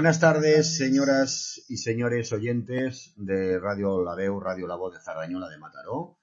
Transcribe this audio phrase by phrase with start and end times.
[0.00, 5.58] Buenas tardes, señoras y señores oyentes de Radio Laveu, Radio La Voz de Zardañola de
[5.58, 6.18] Mataró.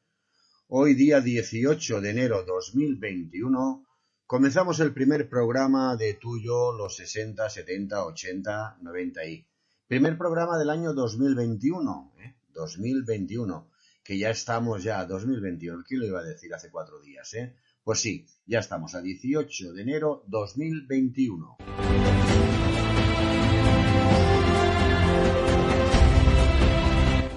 [0.68, 3.86] Hoy, día 18 de enero 2021,
[4.26, 9.46] comenzamos el primer programa de Tuyo, los 60, 70, 80, 90 y...
[9.88, 12.36] Primer programa del año 2021, ¿eh?
[12.56, 13.70] 2021,
[14.04, 17.56] que ya estamos ya, 2021, ¿quién lo iba a decir hace cuatro días, eh?
[17.84, 21.58] Pues sí, ya estamos a 18 de enero 2021.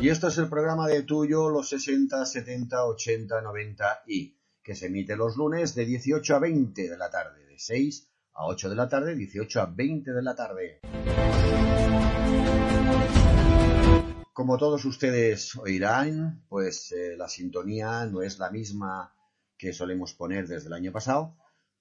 [0.00, 4.86] Y esto es el programa de Tuyo, los 60, 70, 80, 90 y que se
[4.86, 8.76] emite los lunes de 18 a 20 de la tarde, de 6 a 8 de
[8.76, 10.80] la tarde, 18 a 20 de la tarde.
[14.32, 19.12] Como todos ustedes oirán, pues eh, la sintonía no es la misma
[19.58, 21.36] que solemos poner desde el año pasado.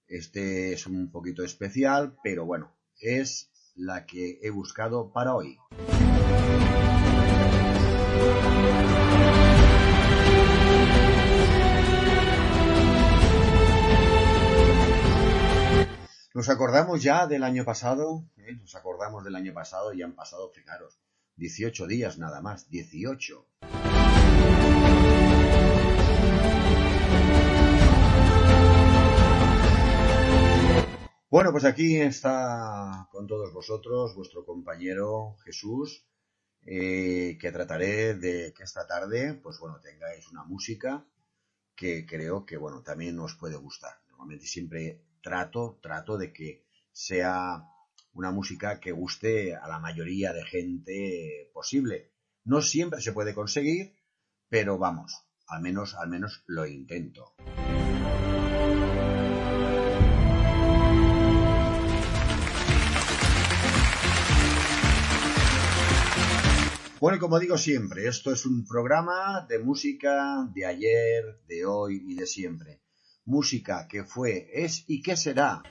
[0.07, 5.57] Este es un poquito especial, pero bueno, es la que he buscado para hoy.
[16.39, 18.55] Nos acordamos ya del año pasado, ¿eh?
[18.61, 20.97] nos acordamos del año pasado y han pasado, fijaros,
[21.35, 23.45] 18 días nada más, 18.
[31.29, 36.05] Bueno, pues aquí está con todos vosotros vuestro compañero Jesús,
[36.65, 41.05] eh, que trataré de que esta tarde, pues bueno, tengáis una música
[41.75, 43.93] que creo que, bueno, también os puede gustar.
[44.09, 47.63] Normalmente siempre trato, trato de que sea
[48.13, 52.11] una música que guste a la mayoría de gente posible.
[52.43, 53.95] No siempre se puede conseguir,
[54.49, 55.13] pero vamos,
[55.47, 57.33] al menos, al menos lo intento.
[67.01, 72.03] Bueno, y como digo siempre, esto es un programa de música de ayer, de hoy
[72.05, 72.81] y de siempre.
[73.23, 75.63] Música que fue, es y que será.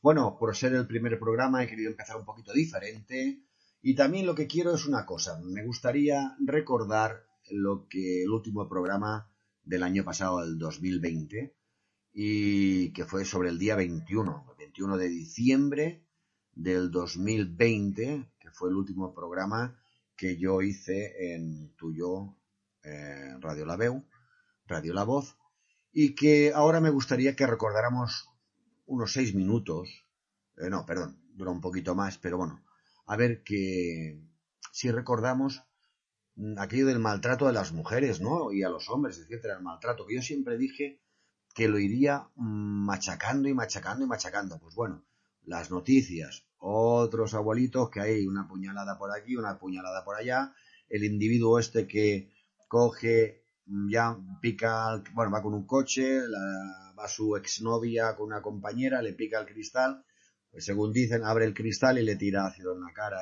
[0.00, 3.42] Bueno, por ser el primer programa he querido empezar un poquito diferente
[3.82, 5.38] y también lo que quiero es una cosa.
[5.44, 9.30] Me gustaría recordar lo que el último programa
[9.66, 11.54] del año pasado, el 2020,
[12.14, 16.06] y que fue sobre el día 21, el 21 de diciembre
[16.52, 19.78] del 2020, que fue el último programa
[20.16, 22.36] que yo hice en Tuyo
[22.82, 24.04] eh, Radio La Veu,
[24.66, 25.36] Radio La Voz,
[25.92, 28.30] y que ahora me gustaría que recordáramos
[28.86, 30.06] unos seis minutos,
[30.56, 32.64] eh, no, perdón, dura un poquito más, pero bueno,
[33.06, 34.22] a ver que
[34.72, 35.64] si recordamos
[36.58, 38.52] aquello del maltrato de las mujeres, ¿no?
[38.52, 41.00] Y a los hombres, etcétera, el maltrato, que yo siempre dije
[41.54, 44.58] que lo iría mm, machacando y machacando y machacando.
[44.58, 45.04] Pues bueno,
[45.44, 50.54] las noticias, otros abuelitos que hay una puñalada por aquí, una puñalada por allá,
[50.88, 52.30] el individuo este que
[52.68, 56.20] coge, mm, ya pica, bueno, va con un coche,
[56.98, 60.04] va su exnovia con una compañera, le pica el cristal,
[60.50, 63.18] pues según dicen, abre el cristal y le tira ácido en la cara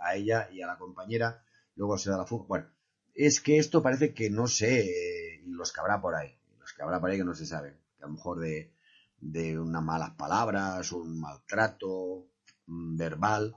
[0.00, 1.42] a ella y a la compañera
[1.76, 2.46] luego se da la fuga.
[2.48, 2.66] Bueno,
[3.14, 6.82] es que esto parece que no sé, eh, los que habrá por ahí, los que
[6.82, 8.72] habrá por ahí que no se saben, que a lo mejor de,
[9.20, 12.26] de unas malas palabras, un maltrato
[12.66, 13.54] mm, verbal,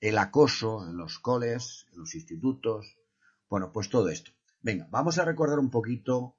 [0.00, 2.98] el acoso en los coles, en los institutos,
[3.48, 4.32] bueno, pues todo esto.
[4.60, 6.36] Venga, vamos a recordar un poquito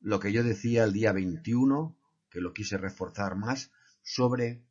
[0.00, 1.96] lo que yo decía el día 21,
[2.30, 3.72] que lo quise reforzar más,
[4.02, 4.64] sobre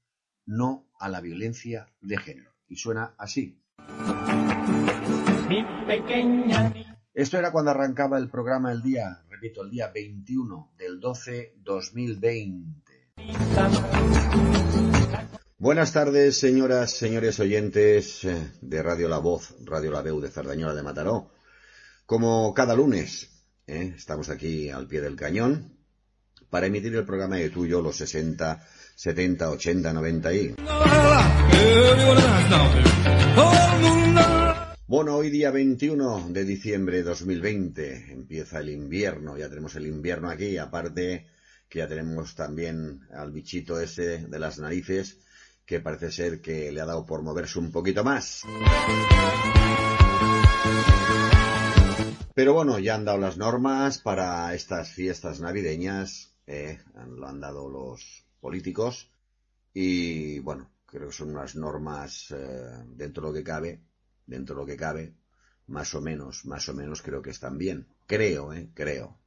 [0.46, 2.52] no a la violencia de género.
[2.68, 3.62] Y suena así.
[7.14, 12.84] Esto era cuando arrancaba el programa el día, repito, el día 21 del 12 2020.
[15.58, 20.76] Buenas tardes, señoras, señores oyentes eh, de Radio La Voz, Radio La Veu de Cerdañola
[20.76, 21.32] de Mataró.
[22.06, 23.30] Como cada lunes,
[23.68, 25.78] eh, estamos aquí al pie del cañón
[26.50, 30.56] para emitir el programa de tuyo, los 60, 70, 80, 90 y...
[34.90, 40.30] Bueno, hoy día 21 de diciembre de 2020 empieza el invierno, ya tenemos el invierno
[40.30, 41.28] aquí, aparte
[41.68, 45.18] que ya tenemos también al bichito ese de las narices
[45.66, 48.44] que parece ser que le ha dado por moverse un poquito más.
[52.34, 56.80] Pero bueno, ya han dado las normas para estas fiestas navideñas, eh,
[57.10, 59.12] lo han dado los políticos
[59.74, 63.82] y bueno, creo que son unas normas eh, dentro de lo que cabe
[64.28, 65.16] dentro de lo que cabe,
[65.68, 67.88] más o menos, más o menos creo que están bien.
[68.06, 68.70] Creo, ¿eh?
[68.74, 69.18] Creo.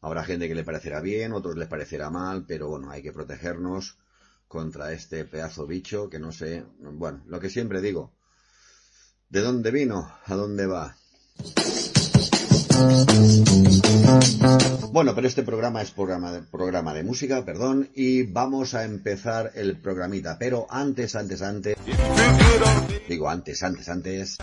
[0.00, 3.98] Habrá gente que le parecerá bien, otros les parecerá mal, pero bueno, hay que protegernos
[4.46, 8.12] contra este pedazo bicho que no sé, bueno, lo que siempre digo,
[9.30, 10.12] ¿de dónde vino?
[10.26, 10.94] ¿A dónde va?
[14.92, 19.50] Bueno, pero este programa es programa de, programa de música, perdón, y vamos a empezar
[19.54, 20.36] el programita.
[20.38, 21.76] Pero antes, antes, antes,
[23.08, 24.38] digo antes, antes, antes.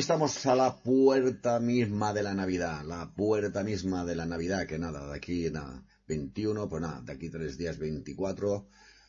[0.00, 4.78] Estamos a la puerta misma de la Navidad, la puerta misma de la Navidad, que
[4.78, 8.66] nada, de aquí, nada, 21, pues nada, de aquí tres días 24,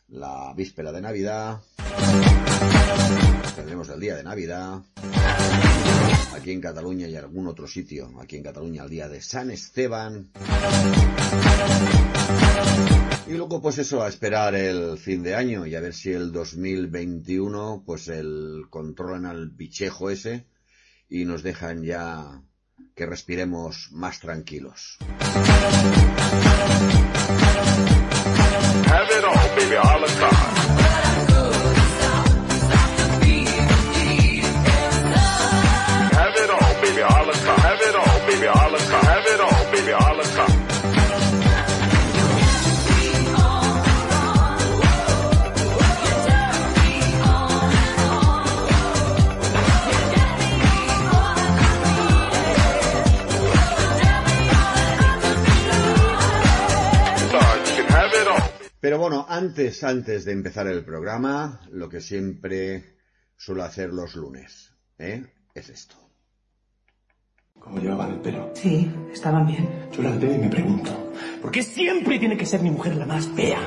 [0.10, 1.62] la víspera de Navidad,
[3.56, 4.82] tendremos el día de Navidad,
[6.36, 10.30] aquí en Cataluña y algún otro sitio, aquí en Cataluña el día de San Esteban,
[13.28, 16.34] y luego pues eso, a esperar el fin de año y a ver si el
[16.34, 20.52] 2021 pues el controlan al bichejo ese
[21.12, 22.42] y nos dejan ya
[22.96, 24.98] que respiremos más tranquilos.
[58.82, 62.96] Pero bueno, antes, antes de empezar el programa, lo que siempre
[63.38, 65.24] suelo hacer los lunes, ¿eh?
[65.54, 65.96] Es esto.
[67.60, 68.52] ¿Cómo llevaban el pelo?
[68.56, 69.70] Sí, estaban bien.
[69.92, 71.12] Yo las veo y me pregunto,
[71.44, 73.60] ¿por qué siempre tiene que ser mi mujer la más fea?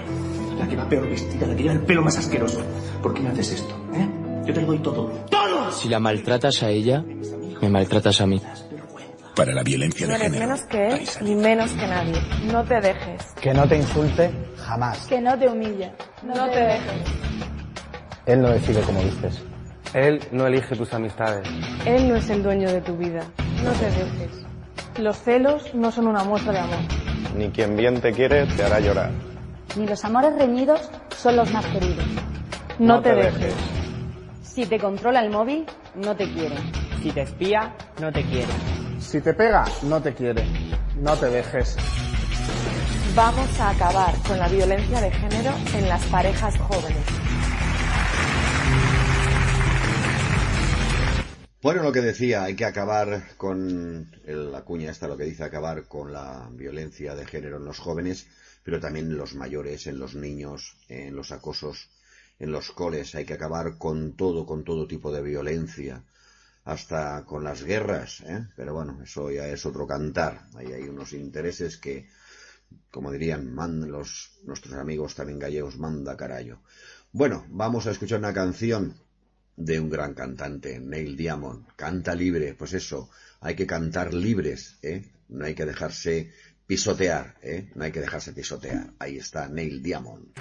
[0.59, 2.61] La que va peor vestida, la que lleva el pelo más asqueroso.
[3.01, 4.09] ¿Por qué me haces esto, eh?
[4.45, 5.11] Yo te lo doy todo.
[5.31, 5.71] ¡Todo!
[5.71, 7.05] Si la maltratas a ella,
[7.63, 8.43] me maltratas a mí.
[9.35, 10.47] Para la violencia No de eres género.
[10.47, 12.15] menos que él ni menos que nadie.
[12.53, 13.23] No te dejes.
[13.41, 14.31] Que no te insulte
[14.65, 14.99] jamás.
[15.07, 15.91] Que no te humille.
[16.23, 17.03] No, te dejes.
[18.27, 19.43] Él no decide cómo vistes.
[19.93, 21.47] Él no elige tus amistades.
[21.85, 23.23] Él no es el dueño de tu vida.
[23.65, 24.45] No te dejes.
[24.99, 26.79] Los celos no son una muestra de amor.
[27.37, 29.11] Ni quien bien te quiere te hará llorar.
[29.77, 30.81] Ni los amores reñidos
[31.17, 32.05] son los más queridos.
[32.79, 33.55] No, te, dejes.
[34.43, 35.65] Si te controla el móvil,
[35.97, 36.57] no te quiere.
[37.03, 38.53] Si te espía, no te quiere.
[39.15, 40.45] Si te pega, no te quiere.
[40.97, 41.77] No te dejes.
[43.15, 47.07] Vamos a acabar con la violencia de género en las parejas jóvenes.
[51.63, 55.45] Bueno, lo que decía, hay que acabar con el- la cuña esta, lo que dice
[55.45, 58.27] acabar con la violencia de género en los jóvenes,
[58.65, 61.89] pero también en los mayores, en los niños, en los acosos,
[62.41, 63.15] en los coles.
[63.15, 66.03] Hay que acabar con todo, con todo tipo de violencia,
[66.65, 68.47] hasta con las guerras, ¿eh?
[68.57, 70.47] Pero bueno, eso ya es otro cantar.
[70.57, 72.09] Ahí hay unos intereses que,
[72.91, 76.61] como dirían man- los, nuestros amigos también gallegos, manda carallo.
[77.13, 78.95] Bueno, vamos a escuchar una canción
[79.57, 81.67] de un gran cantante, Neil Diamond.
[81.77, 85.13] Canta libre, pues eso, hay que cantar libres, ¿eh?
[85.29, 86.33] No hay que dejarse
[86.67, 87.71] pisotear, ¿eh?
[87.75, 88.95] No hay que dejarse pisotear.
[88.99, 90.33] Ahí está Neil Diamond.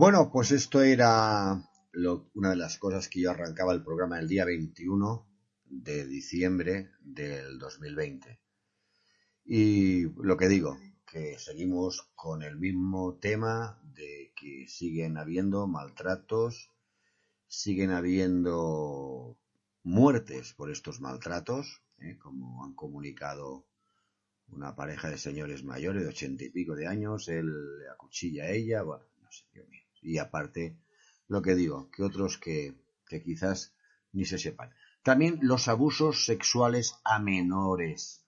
[0.00, 1.60] Bueno, pues esto era
[1.92, 5.26] lo- una de las cosas que yo arrancaba el programa el día 21
[5.64, 8.38] de diciembre del 2020.
[9.46, 16.70] Y lo que digo, que seguimos con el mismo tema de que siguen habiendo maltratos,
[17.48, 19.36] siguen habiendo
[19.84, 22.18] muertes por estos maltratos, ¿eh?
[22.18, 23.66] como han comunicado
[24.48, 27.48] una pareja de señores mayores de ochenta y pico de años, él
[27.80, 29.87] le acuchilla a ella, bueno, no sé, Dios mío.
[30.02, 30.78] Y aparte,
[31.28, 32.74] lo que digo, que otros que,
[33.08, 33.74] que quizás
[34.12, 34.72] ni se sepan.
[35.02, 38.24] También los abusos sexuales a menores.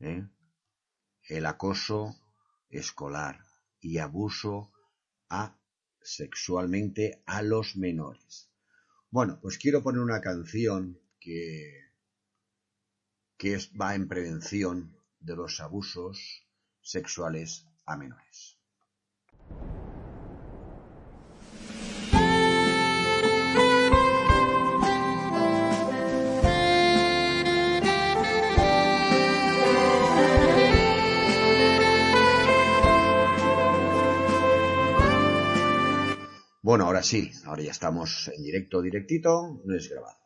[0.00, 0.26] ¿eh?
[1.28, 2.16] el acoso
[2.70, 3.40] escolar
[3.80, 4.72] y abuso
[5.30, 5.56] a
[6.02, 8.50] sexualmente a los menores.
[9.10, 11.72] Bueno, pues quiero poner una canción que,
[13.38, 16.46] que es- va en prevención de los abusos
[16.82, 18.57] sexuales a menores.
[36.68, 40.18] Bueno, ahora sí, ahora ya estamos en directo, directito, no es grabado.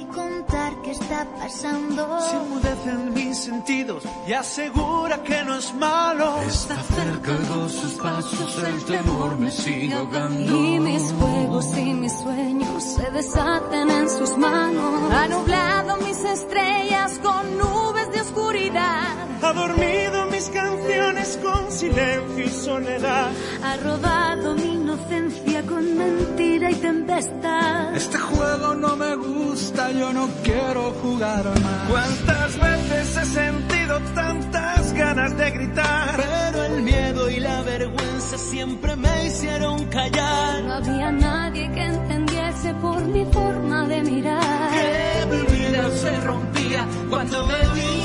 [0.00, 2.20] Y contar qué está pasando.
[2.20, 6.40] Se enmudecen mis sentidos y asegura que no es malo.
[6.42, 10.64] Está cerca de sus pasos, el temor me sigue ahogando.
[10.64, 15.10] Y mis juegos y mis sueños se desaten en sus manos.
[15.12, 19.42] Ha nublado mis estrellas con nubes de oscuridad.
[19.42, 23.30] Ha dormido mis canciones con silencio y soledad.
[23.62, 27.94] Ha robado mi inocencia con mentira y tempestad.
[27.94, 31.90] Este juego no me gusta, yo no quiero jugar más.
[31.90, 36.16] ¿Cuántas veces he sentido tantas ganas de gritar?
[36.16, 40.62] Pero el miedo y la vergüenza siempre me hicieron callar.
[40.64, 44.70] No había nadie que entendiese por mi forma de mirar.
[44.72, 48.03] Que mi vida se rompía cuando me veía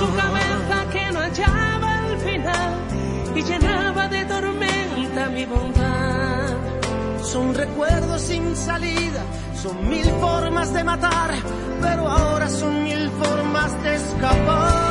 [0.00, 2.72] su cabeza que no hallaba el final
[3.34, 6.56] y llenaba de tormenta mi bondad.
[7.22, 9.22] Son recuerdos sin salida,
[9.62, 11.30] son mil formas de matar,
[11.82, 14.89] pero ahora son mil formas de escapar.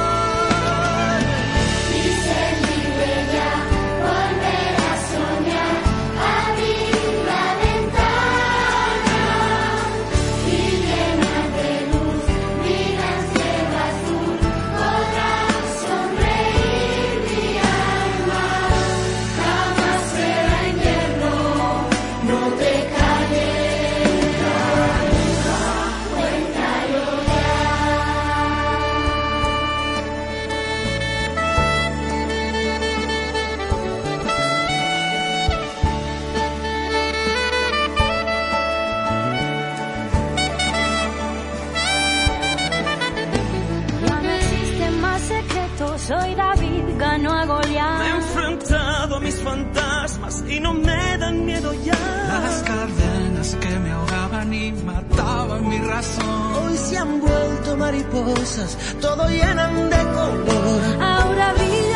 [56.00, 60.82] Hoy se han vuelto mariposas, todo llenan de color.
[61.02, 61.89] Ahora brillan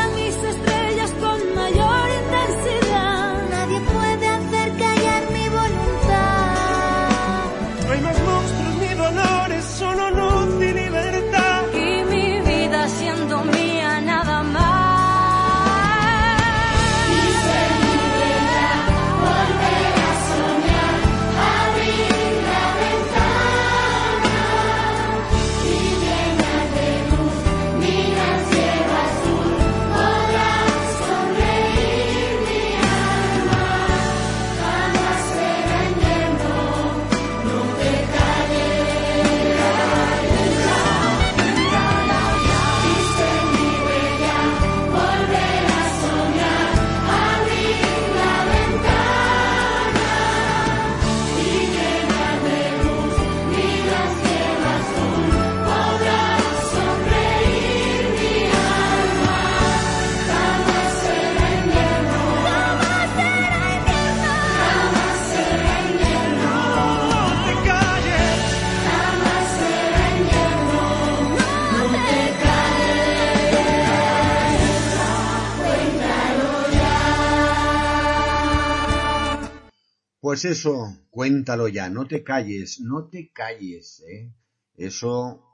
[80.34, 84.34] Pues eso, cuéntalo ya, no te calles, no te calles, ¿eh?
[84.74, 85.46] Eso,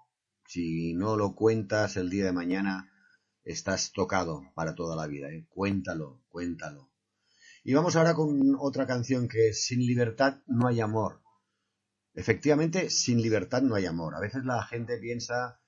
[0.45, 2.89] si no lo cuentas el día de mañana,
[3.43, 5.45] estás tocado para toda la vida, ¿eh?
[5.49, 6.89] Cuéntalo, cuéntalo.
[7.65, 11.19] Y vamos ahora con otra canción que es Sin libertad no hay amor.
[12.13, 14.15] Efectivamente, sin libertad no hay amor.
[14.15, 15.59] A veces la gente piensa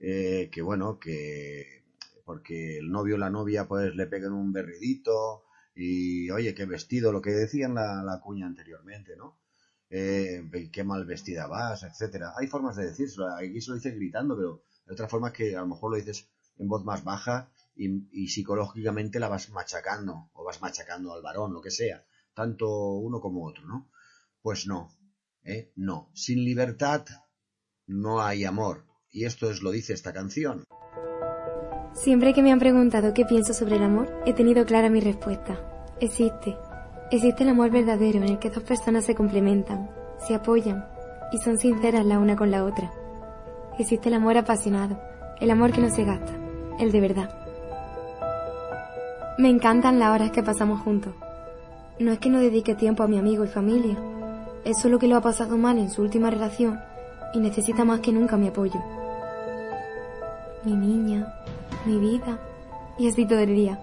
[0.00, 1.84] eh, que, bueno, que
[2.24, 5.45] porque el novio o la novia pues le peguen un berridito
[5.76, 9.38] y, oye, qué vestido, lo que decían la, la cuña anteriormente, ¿no?
[9.90, 12.32] Eh, qué mal vestida vas, etcétera.
[12.36, 13.28] Hay formas de decírselo.
[13.28, 16.28] Aquí se lo dices gritando, pero hay otras formas que a lo mejor lo dices
[16.58, 21.52] en voz más baja y, y psicológicamente la vas machacando o vas machacando al varón,
[21.52, 22.04] lo que sea,
[22.34, 23.90] tanto uno como otro, ¿no?
[24.42, 24.96] Pues no,
[25.44, 25.72] ¿eh?
[25.76, 26.10] No.
[26.14, 27.06] Sin libertad
[27.86, 28.84] no hay amor.
[29.10, 30.64] Y esto es lo dice esta canción.
[31.96, 35.58] Siempre que me han preguntado qué pienso sobre el amor, he tenido clara mi respuesta.
[35.98, 36.54] Existe.
[37.10, 39.88] Existe el amor verdadero en el que dos personas se complementan,
[40.18, 40.86] se apoyan
[41.32, 42.92] y son sinceras la una con la otra.
[43.78, 45.00] Existe el amor apasionado,
[45.40, 46.32] el amor que no se gasta,
[46.78, 47.30] el de verdad.
[49.38, 51.14] Me encantan las horas que pasamos juntos.
[51.98, 53.96] No es que no dedique tiempo a mi amigo y familia,
[54.64, 56.78] es solo que lo ha pasado mal en su última relación
[57.32, 58.80] y necesita más que nunca mi apoyo.
[60.64, 61.35] Mi niña,
[61.86, 62.40] mi vida,
[62.98, 63.80] y así todo el día.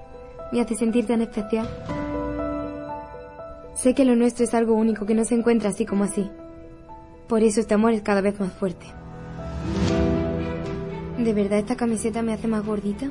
[0.52, 1.68] Me hace sentir tan especial.
[3.76, 6.30] Sé que lo nuestro es algo único que no se encuentra así como así.
[7.28, 8.86] Por eso este amor es cada vez más fuerte.
[11.18, 13.10] ¿De verdad esta camiseta me hace más gordita?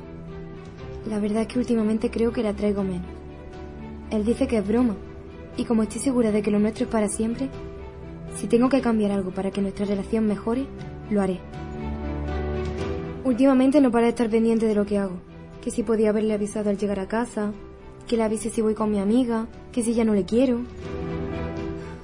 [1.08, 3.06] La verdad es que últimamente creo que la traigo menos.
[4.11, 4.94] Él dice que es broma.
[5.56, 7.49] Y como estoy segura de que lo nuestro es para siempre,
[8.37, 10.66] si tengo que cambiar algo para que nuestra relación mejore,
[11.11, 11.40] lo haré.
[13.24, 15.14] Últimamente no para de estar pendiente de lo que hago.
[15.60, 17.52] Que si podía haberle avisado al llegar a casa,
[18.08, 20.62] que le avise si voy con mi amiga, que si ya no le quiero.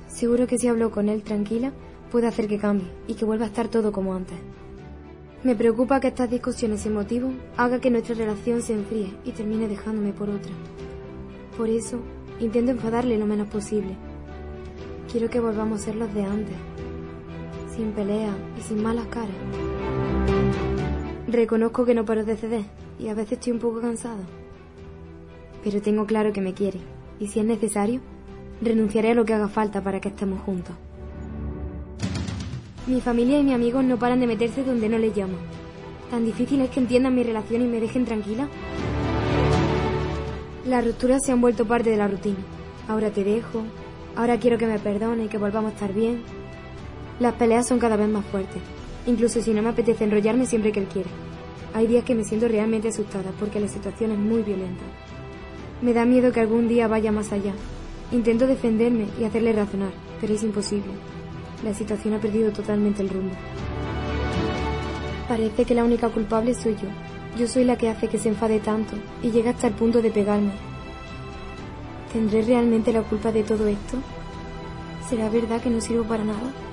[0.06, 1.72] Seguro que si hablo con él tranquila,
[2.12, 4.36] puede hacer que cambie y que vuelva a estar todo como antes.
[5.42, 9.66] Me preocupa que estas discusiones sin motivo haga que nuestra relación se enfríe y termine
[9.66, 10.52] dejándome por otra.
[11.56, 11.98] Por eso,
[12.38, 13.96] intento enfadarle lo menos posible.
[15.10, 16.56] Quiero que volvamos a ser los de antes,
[17.74, 19.36] sin pelea y sin malas caras.
[21.28, 22.64] Reconozco que no paro de ceder
[22.98, 24.24] y a veces estoy un poco cansada.
[25.62, 26.78] Pero tengo claro que me quiere
[27.20, 28.00] y si es necesario,
[28.62, 30.74] renunciaré a lo que haga falta para que estemos juntos.
[32.86, 35.36] Mi familia y mis amigos no paran de meterse donde no les llamo.
[36.10, 38.48] ¿Tan difícil es que entiendan mi relación y me dejen tranquila?
[40.64, 42.38] Las rupturas se han vuelto parte de la rutina.
[42.88, 43.64] Ahora te dejo,
[44.16, 46.22] ahora quiero que me perdone y que volvamos a estar bien.
[47.20, 48.62] Las peleas son cada vez más fuertes,
[49.08, 51.08] incluso si no me apetece enrollarme siempre que él quiere.
[51.74, 54.84] Hay días que me siento realmente asustada porque la situación es muy violenta.
[55.80, 57.54] Me da miedo que algún día vaya más allá.
[58.12, 60.92] Intento defenderme y hacerle razonar, pero es imposible.
[61.64, 63.34] La situación ha perdido totalmente el rumbo.
[65.26, 66.88] Parece que la única culpable soy yo.
[67.38, 70.10] Yo soy la que hace que se enfade tanto y llega hasta el punto de
[70.10, 70.52] pegarme.
[72.12, 73.98] ¿Tendré realmente la culpa de todo esto?
[75.08, 76.67] ¿Será verdad que no sirvo para nada?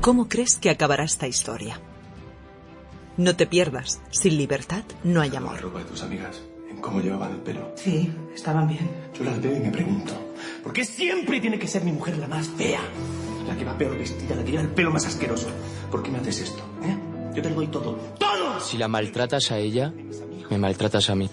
[0.00, 1.78] ¿Cómo crees que acabará esta historia?
[3.18, 4.00] No te pierdas.
[4.10, 5.56] Sin libertad no hay amor.
[5.56, 7.74] La ropa de tus amigas, en cómo llevaban el pelo.
[7.76, 8.90] Sí, estaban bien.
[9.12, 10.14] Yo las veo y me pregunto,
[10.62, 12.80] ¿por qué siempre tiene que ser mi mujer la más fea?
[13.46, 15.50] La que va peor vestida, la que lleva el pelo más asqueroso.
[15.90, 16.62] ¿Por qué me haces esto?
[16.82, 17.34] ¿Eh?
[17.34, 17.96] Yo te lo doy todo.
[18.18, 18.58] ¡Todo!
[18.60, 19.92] Si la maltratas a ella,
[20.50, 21.28] me maltratas a mí.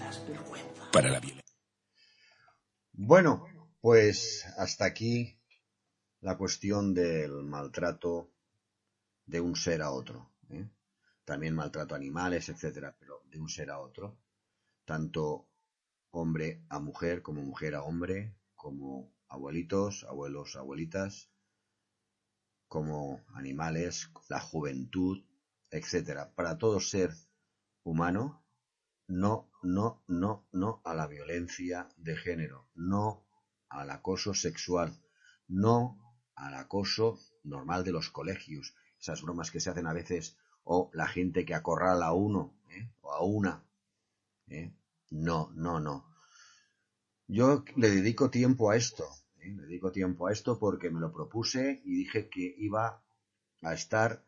[0.92, 1.56] Para la violencia.
[2.92, 3.46] Bueno,
[3.80, 5.38] pues hasta aquí
[6.20, 8.28] la cuestión del maltrato
[9.28, 10.32] de un ser a otro.
[10.48, 10.68] ¿eh?
[11.24, 14.18] También maltrato a animales, etcétera, pero de un ser a otro.
[14.84, 15.48] Tanto
[16.10, 21.30] hombre a mujer, como mujer a hombre, como abuelitos, abuelos, abuelitas,
[22.66, 25.22] como animales, la juventud,
[25.70, 26.32] etcétera.
[26.34, 27.12] Para todo ser
[27.82, 28.42] humano,
[29.08, 33.26] no, no, no, no a la violencia de género, no
[33.68, 34.98] al acoso sexual,
[35.46, 35.98] no
[36.34, 41.06] al acoso normal de los colegios, esas bromas que se hacen a veces, o la
[41.06, 42.90] gente que acorrala a uno, ¿eh?
[43.00, 43.64] o a una.
[44.48, 44.72] ¿eh?
[45.10, 46.06] No, no, no.
[47.26, 49.04] Yo le dedico tiempo a esto,
[49.40, 49.50] ¿eh?
[49.54, 53.02] le dedico tiempo a esto porque me lo propuse y dije que iba
[53.62, 54.24] a estar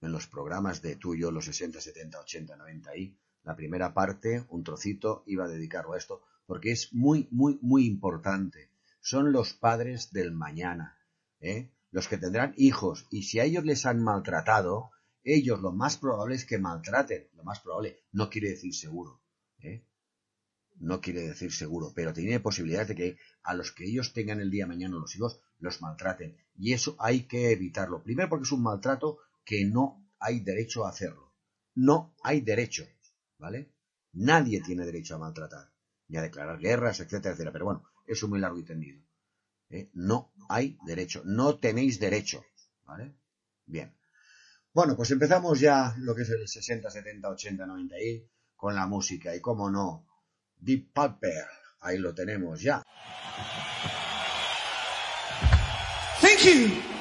[0.00, 4.64] en los programas de tuyo, los 60, 70, 80, 90 y la primera parte, un
[4.64, 8.70] trocito, iba a dedicarlo a esto porque es muy, muy, muy importante.
[9.00, 10.98] Son los padres del mañana,
[11.38, 11.70] ¿eh?
[11.90, 14.90] Los que tendrán hijos y si a ellos les han maltratado,
[15.22, 19.20] ellos lo más probable es que maltraten, lo más probable, no quiere decir seguro,
[19.58, 19.84] ¿eh?
[20.76, 24.50] no quiere decir seguro, pero tiene posibilidades de que a los que ellos tengan el
[24.50, 28.02] día de mañana los hijos los maltraten y eso hay que evitarlo.
[28.02, 31.34] Primero porque es un maltrato que no hay derecho a hacerlo,
[31.74, 32.86] no hay derecho,
[33.38, 33.72] ¿vale?
[34.12, 35.72] Nadie tiene derecho a maltratar,
[36.08, 39.02] ni a declarar guerras, etcétera, etcétera, pero bueno, eso es muy largo y tendido.
[39.70, 39.90] ¿Eh?
[39.94, 42.44] No hay derecho, no tenéis derecho,
[42.84, 43.14] ¿vale?
[43.66, 43.96] Bien.
[44.72, 48.86] Bueno, pues empezamos ya lo que es el 60, 70, 80, 90 y con la
[48.86, 50.06] música y como no,
[50.56, 51.44] Deep Purple,
[51.80, 52.82] ahí lo tenemos ya.
[56.20, 56.99] Thank you.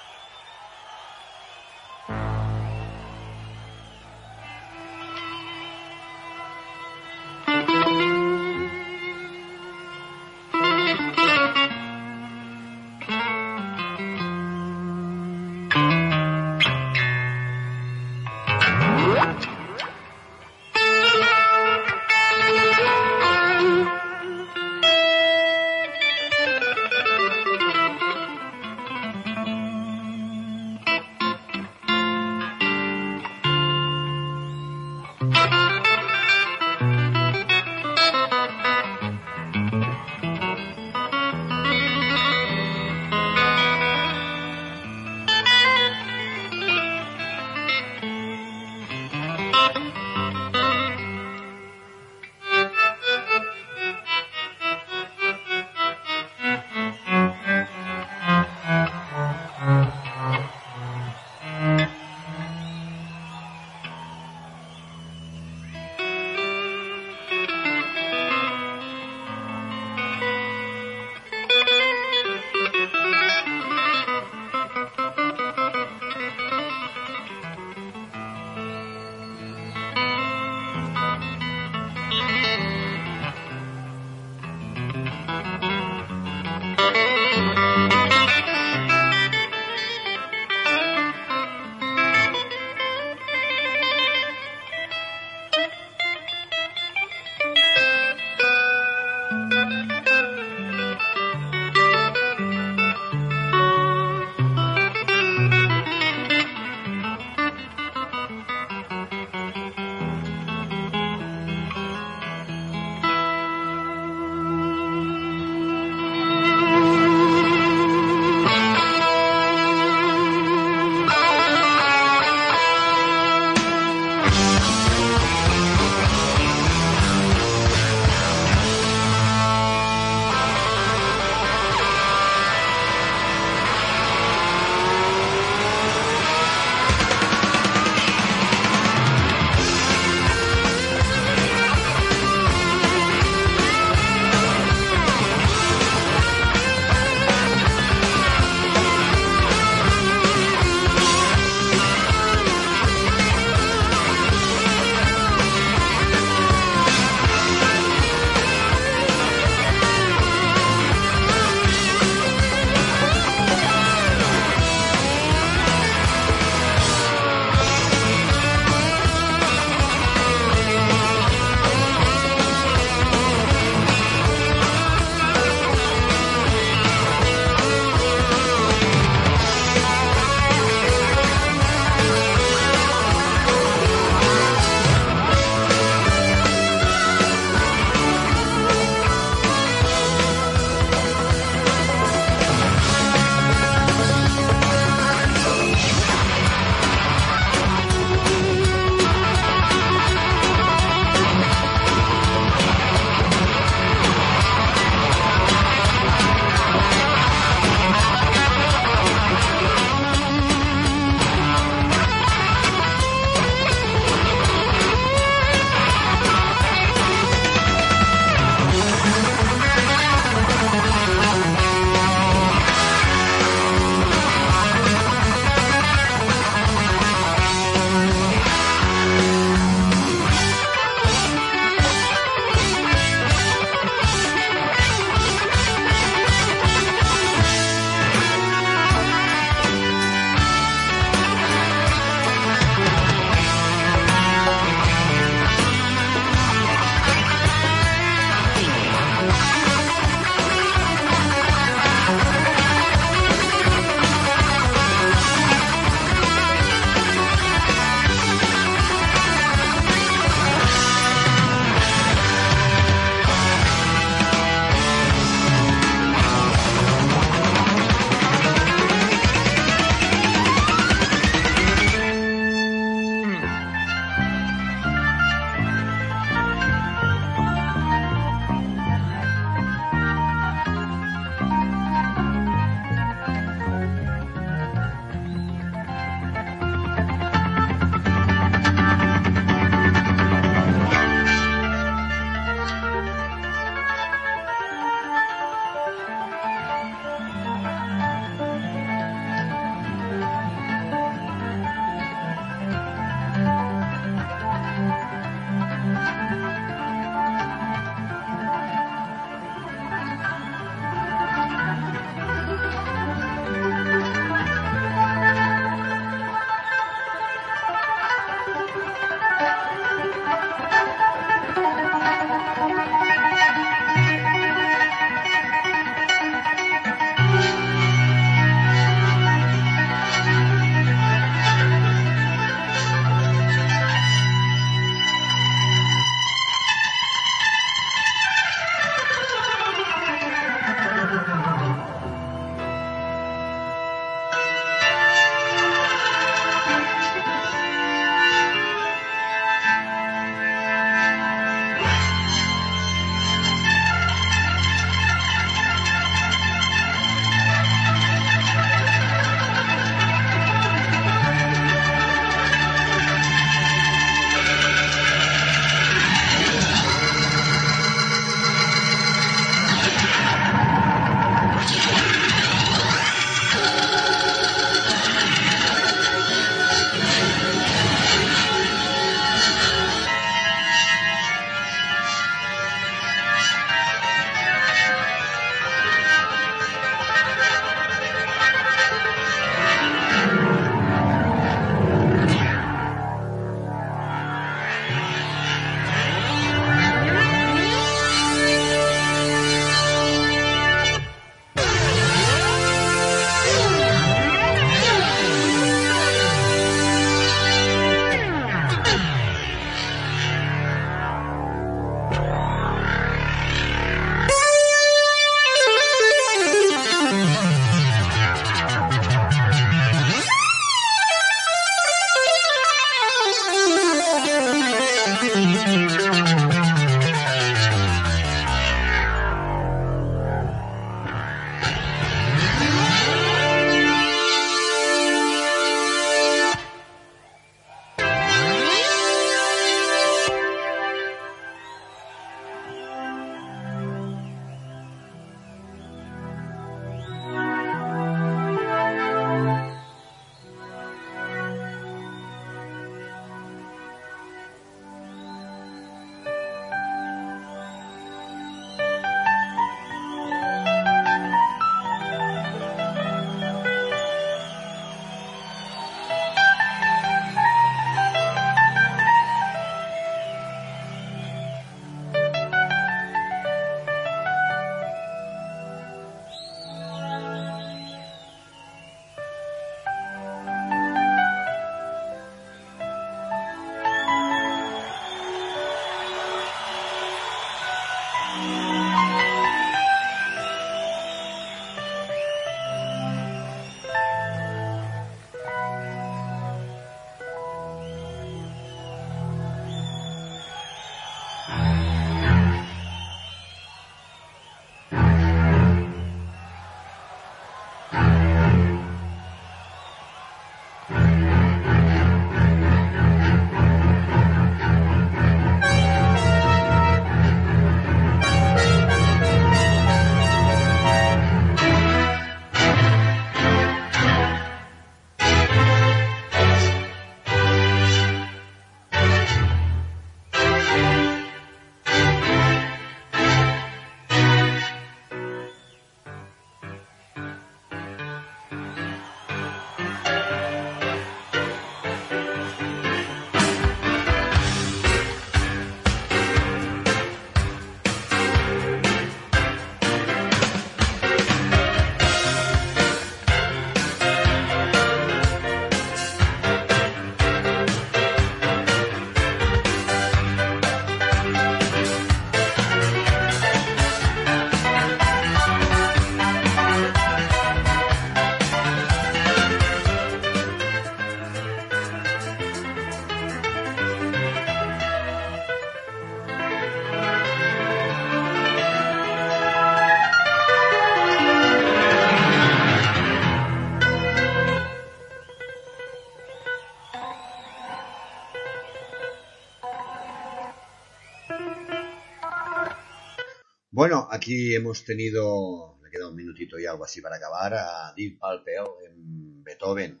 [593.92, 598.18] Bueno, aquí hemos tenido, le queda un minutito y algo así para acabar, a Deep
[598.18, 600.00] Palpel en Beethoven.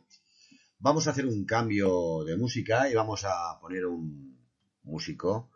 [0.78, 4.48] Vamos a hacer un cambio de música y vamos a poner un
[4.82, 5.50] músico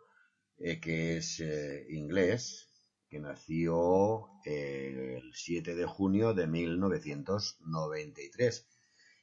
[0.59, 2.69] eh, que es eh, inglés,
[3.09, 8.67] que nació el 7 de junio de 1993.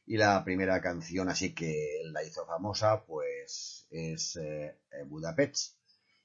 [0.06, 5.76] Y la primera canción así que la hizo famosa pues es eh, Budapest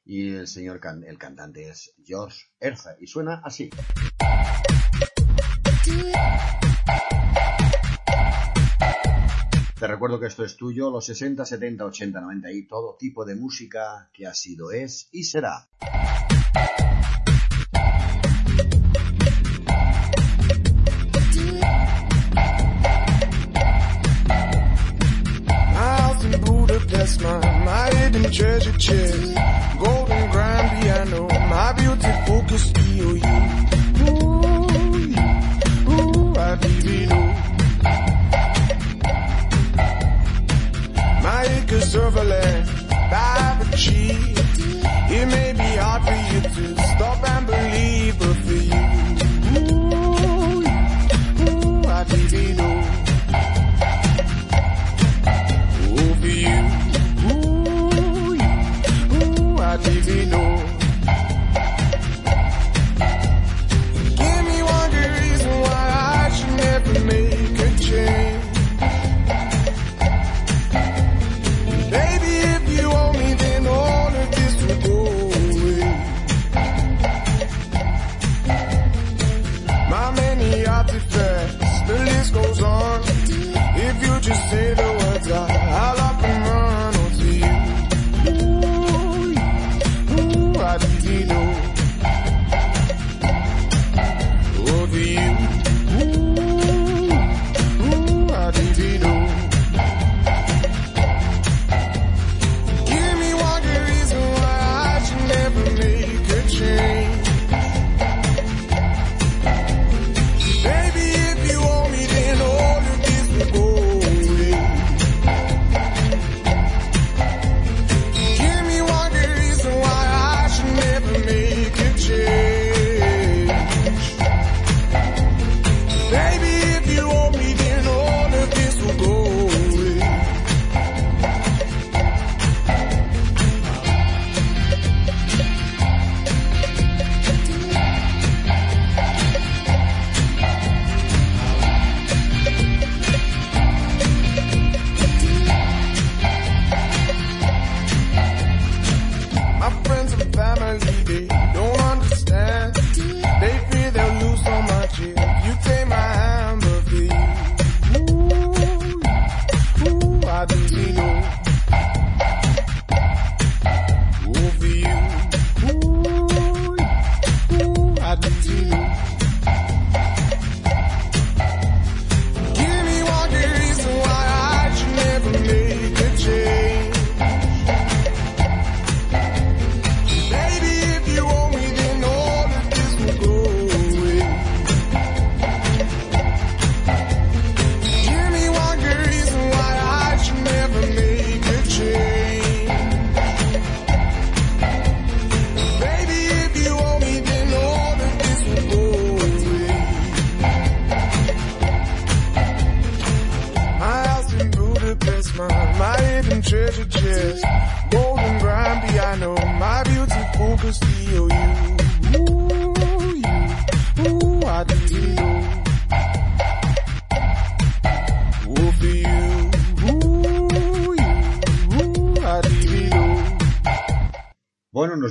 [0.10, 3.69] y el señor can el cantante es George Erza y suena así.
[9.80, 13.36] Te recuerdo que esto es tuyo, los 60, 70, 80, 90 y todo tipo de
[13.36, 15.69] música que ha sido, es y será.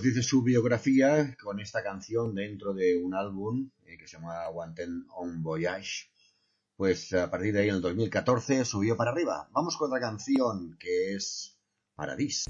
[0.09, 4.89] dice su biografía con esta canción dentro de un álbum eh, que se llama Wanted
[5.15, 6.09] on Voyage.
[6.77, 9.49] Pues a partir de ahí en el 2014 subió para arriba.
[9.53, 11.59] Vamos con otra canción que es
[11.95, 12.47] Paradis.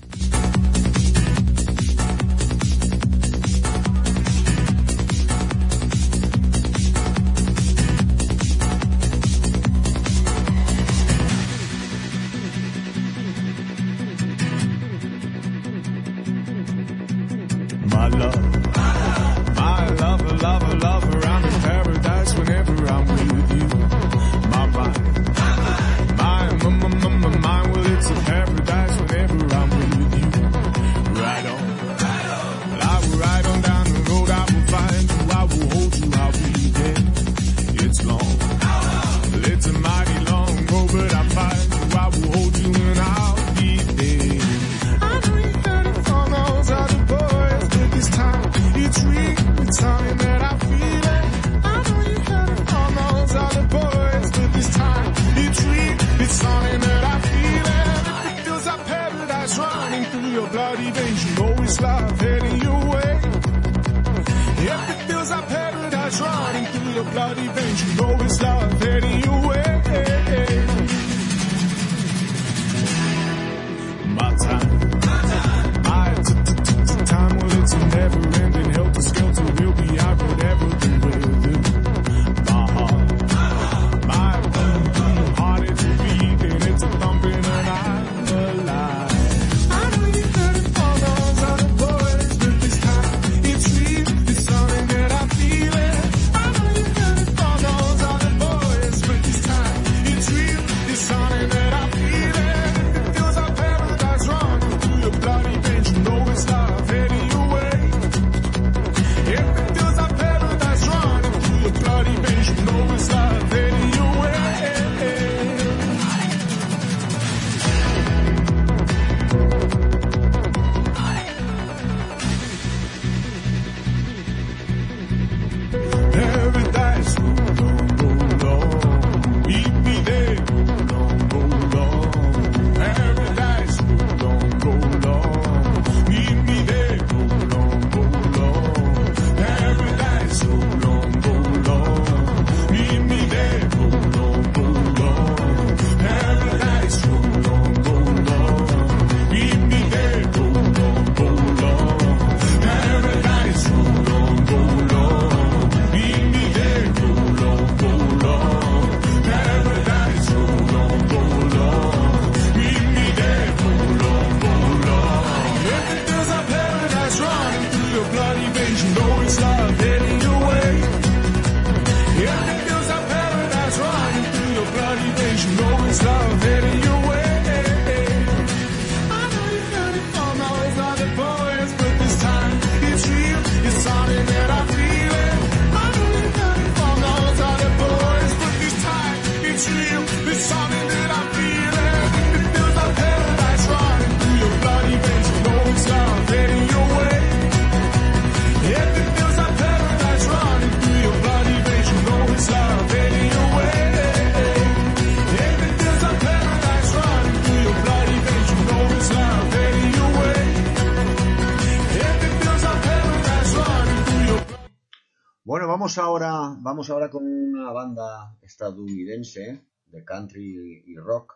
[215.99, 221.35] Vamos ahora, vamos ahora con una banda estadounidense de country y rock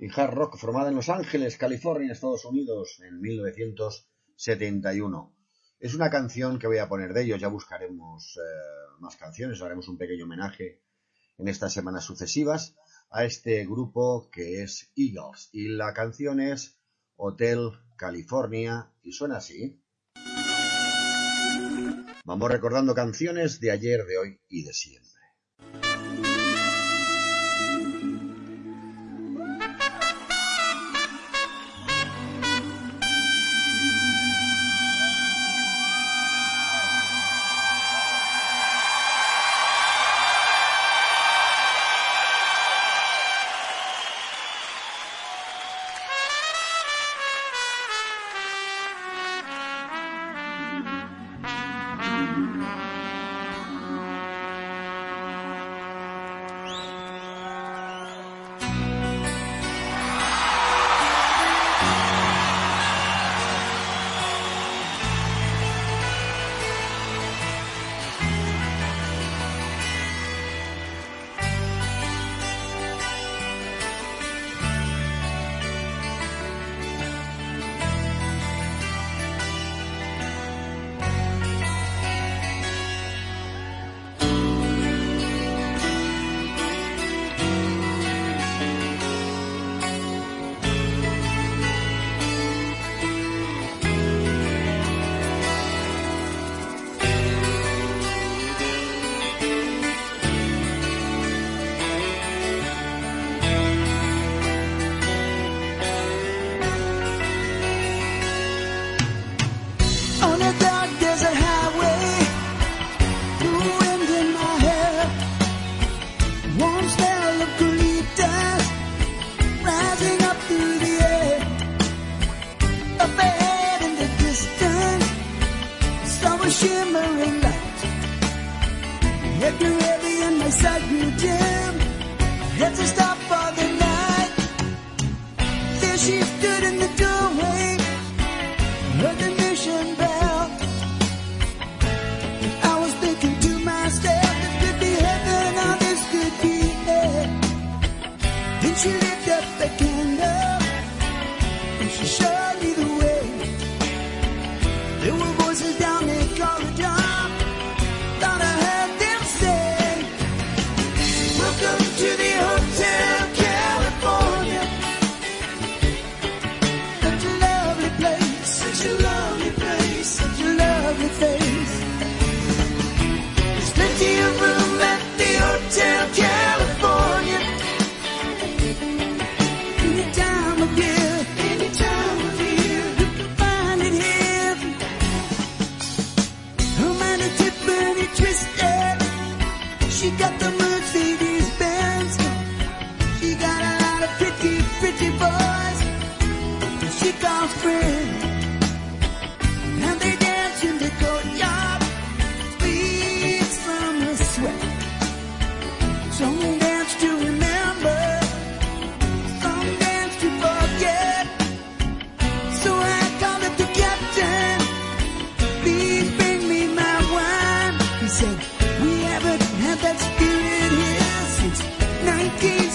[0.00, 5.32] y hard rock formada en Los Ángeles, California, Estados Unidos, en 1971.
[5.78, 8.40] Es una canción que voy a poner de ellos, ya buscaremos eh,
[8.98, 10.82] más canciones, haremos un pequeño homenaje
[11.36, 12.74] en estas semanas sucesivas
[13.10, 15.50] a este grupo que es Eagles.
[15.52, 16.80] Y la canción es
[17.14, 19.80] Hotel California y suena así.
[22.28, 25.17] Vamos recordando canciones de ayer, de hoy y de siempre.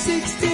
[0.06, 0.53] 16.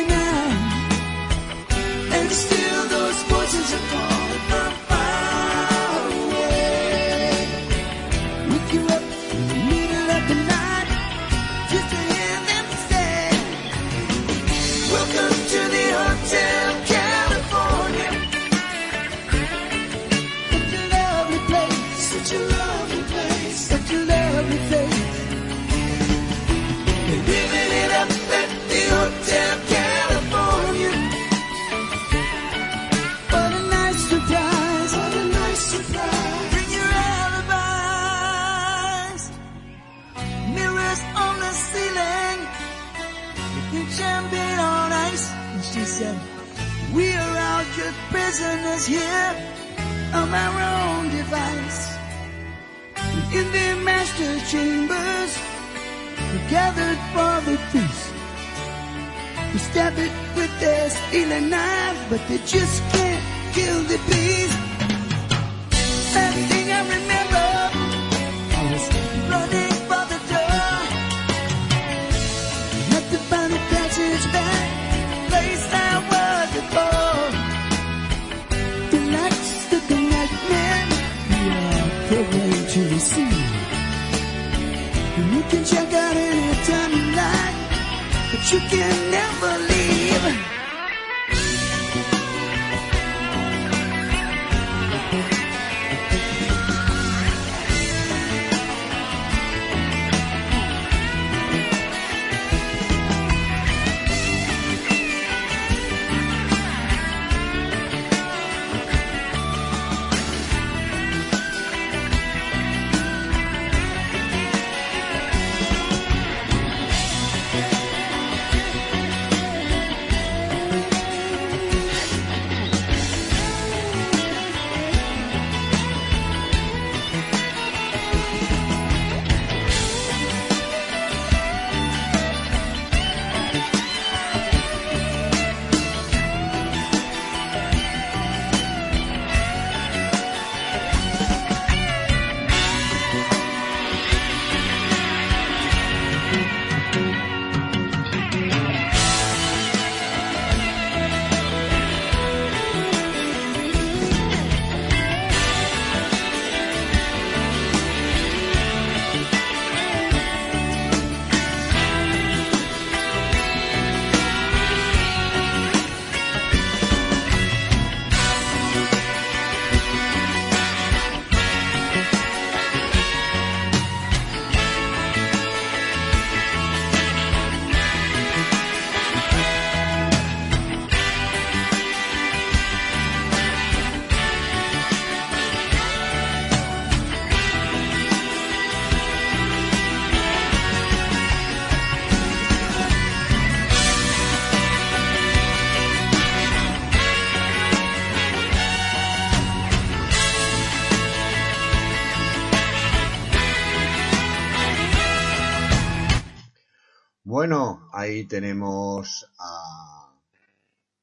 [208.10, 210.20] Ahí tenemos a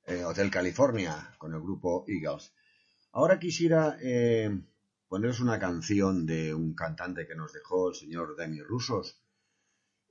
[0.06, 2.52] eh, Hotel California con el grupo Eagles.
[3.12, 4.50] Ahora quisiera eh,
[5.08, 9.20] poneros una canción de un cantante que nos dejó el señor Demi Rusos.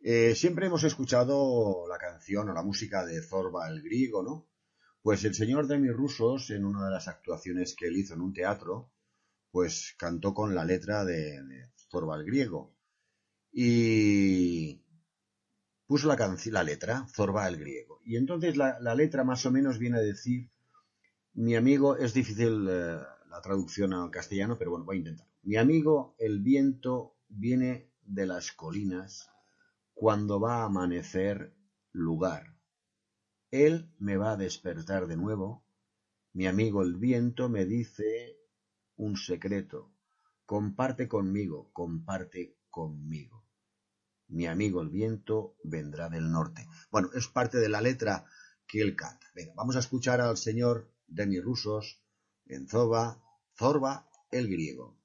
[0.01, 4.47] Eh, siempre hemos escuchado la canción o la música de Zorba el griego, ¿no?
[5.01, 8.33] Pues el señor Demi Rusos, en una de las actuaciones que él hizo en un
[8.33, 8.89] teatro,
[9.51, 12.73] pues cantó con la letra de, de Zorba el griego.
[13.51, 14.84] Y
[15.87, 18.01] puso la, letra, Zorba el griego.
[18.03, 20.49] Y entonces la, la, letra más o menos viene a decir,
[21.33, 22.97] mi amigo, es difícil eh,
[23.29, 25.27] la traducción al castellano, pero bueno, voy a intentar.
[25.43, 29.29] Mi amigo, el viento viene de las colinas
[29.93, 31.53] cuando va a amanecer
[31.91, 32.55] lugar.
[33.51, 35.63] Él me va a despertar de nuevo.
[36.33, 38.37] Mi amigo el viento me dice
[38.95, 39.91] un secreto.
[40.45, 43.44] Comparte conmigo, comparte conmigo
[44.27, 46.67] mi amigo el viento vendrá del norte.
[46.91, 48.25] Bueno, es parte de la letra
[48.67, 49.27] que él canta.
[49.35, 52.01] Venga, vamos a escuchar al señor Demi Rusos
[52.47, 53.21] en Zoba,
[53.57, 54.97] Zorba el griego.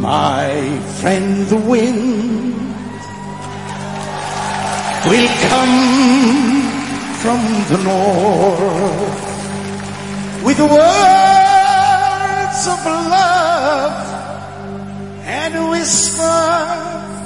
[0.00, 2.23] My friend the wind
[5.06, 5.78] will come
[7.22, 7.40] from
[7.70, 9.20] the north
[10.42, 12.80] with words of
[13.12, 13.96] love
[15.26, 16.42] and whisper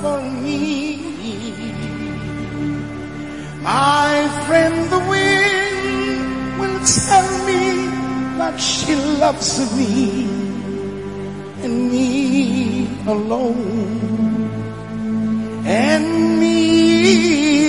[0.01, 0.59] for me.
[3.63, 7.63] My friend the wind will tell me
[8.39, 10.27] that she loves me
[11.63, 14.51] and me alone
[15.65, 17.68] and me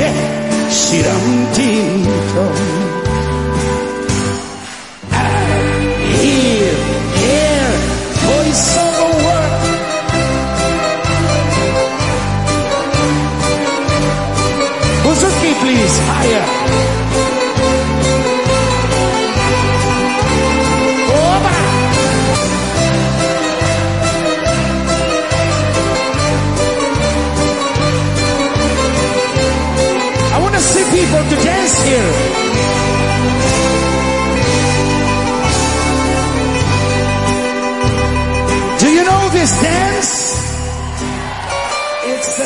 [0.00, 0.08] tie
[0.72, 2.79] sirantinton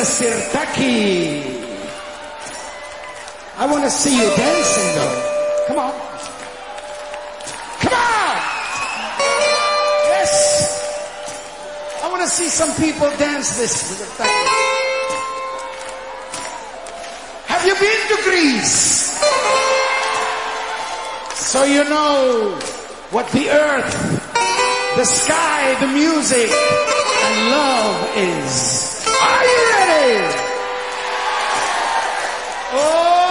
[0.05, 1.41] Sirtaki.
[3.57, 5.65] I want to see you dancing though.
[5.67, 5.93] Come on.
[7.81, 8.37] Come on!
[10.13, 10.31] Yes!
[12.03, 14.19] I want to see some people dance this.
[17.47, 19.17] Have you been to Greece?
[21.33, 22.59] So you know
[23.09, 23.93] what the earth,
[24.97, 28.84] the sky, the music, and love is.
[29.27, 30.45] Are you ready?
[32.77, 33.24] Oh!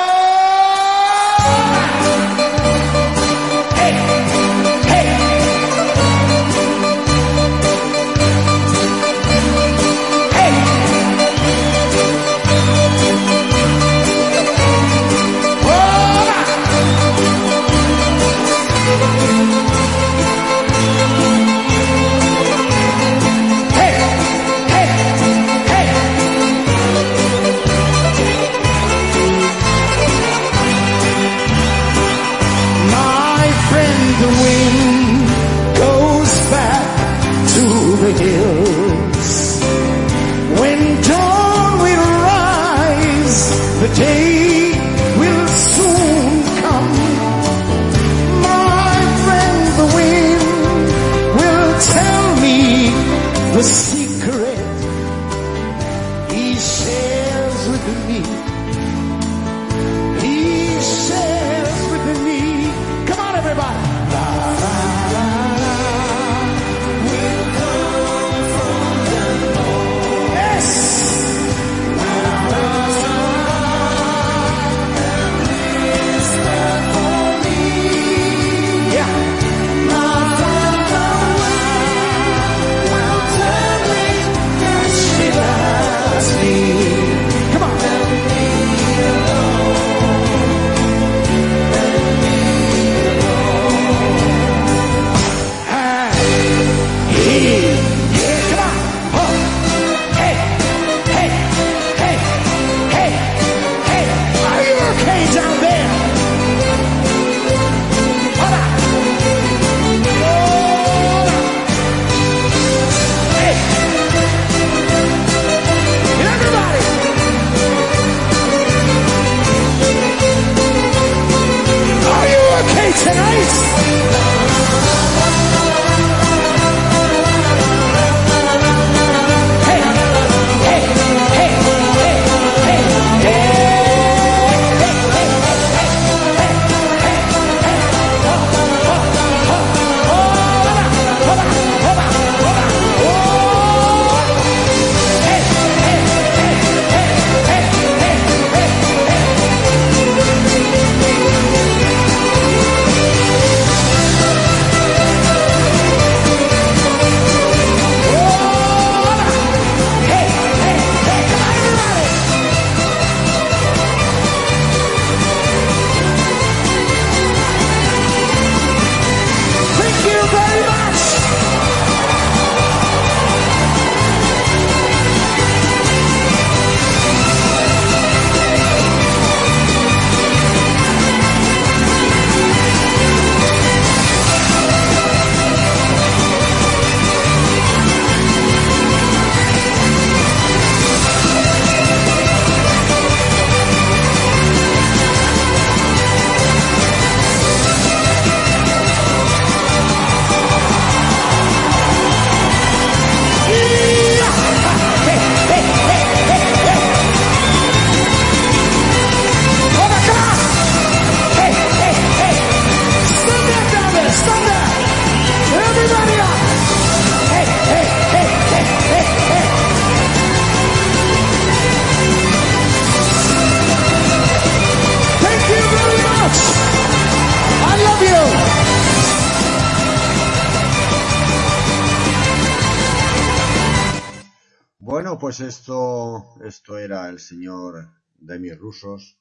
[236.47, 239.19] Esto, era el señor Demi Rusos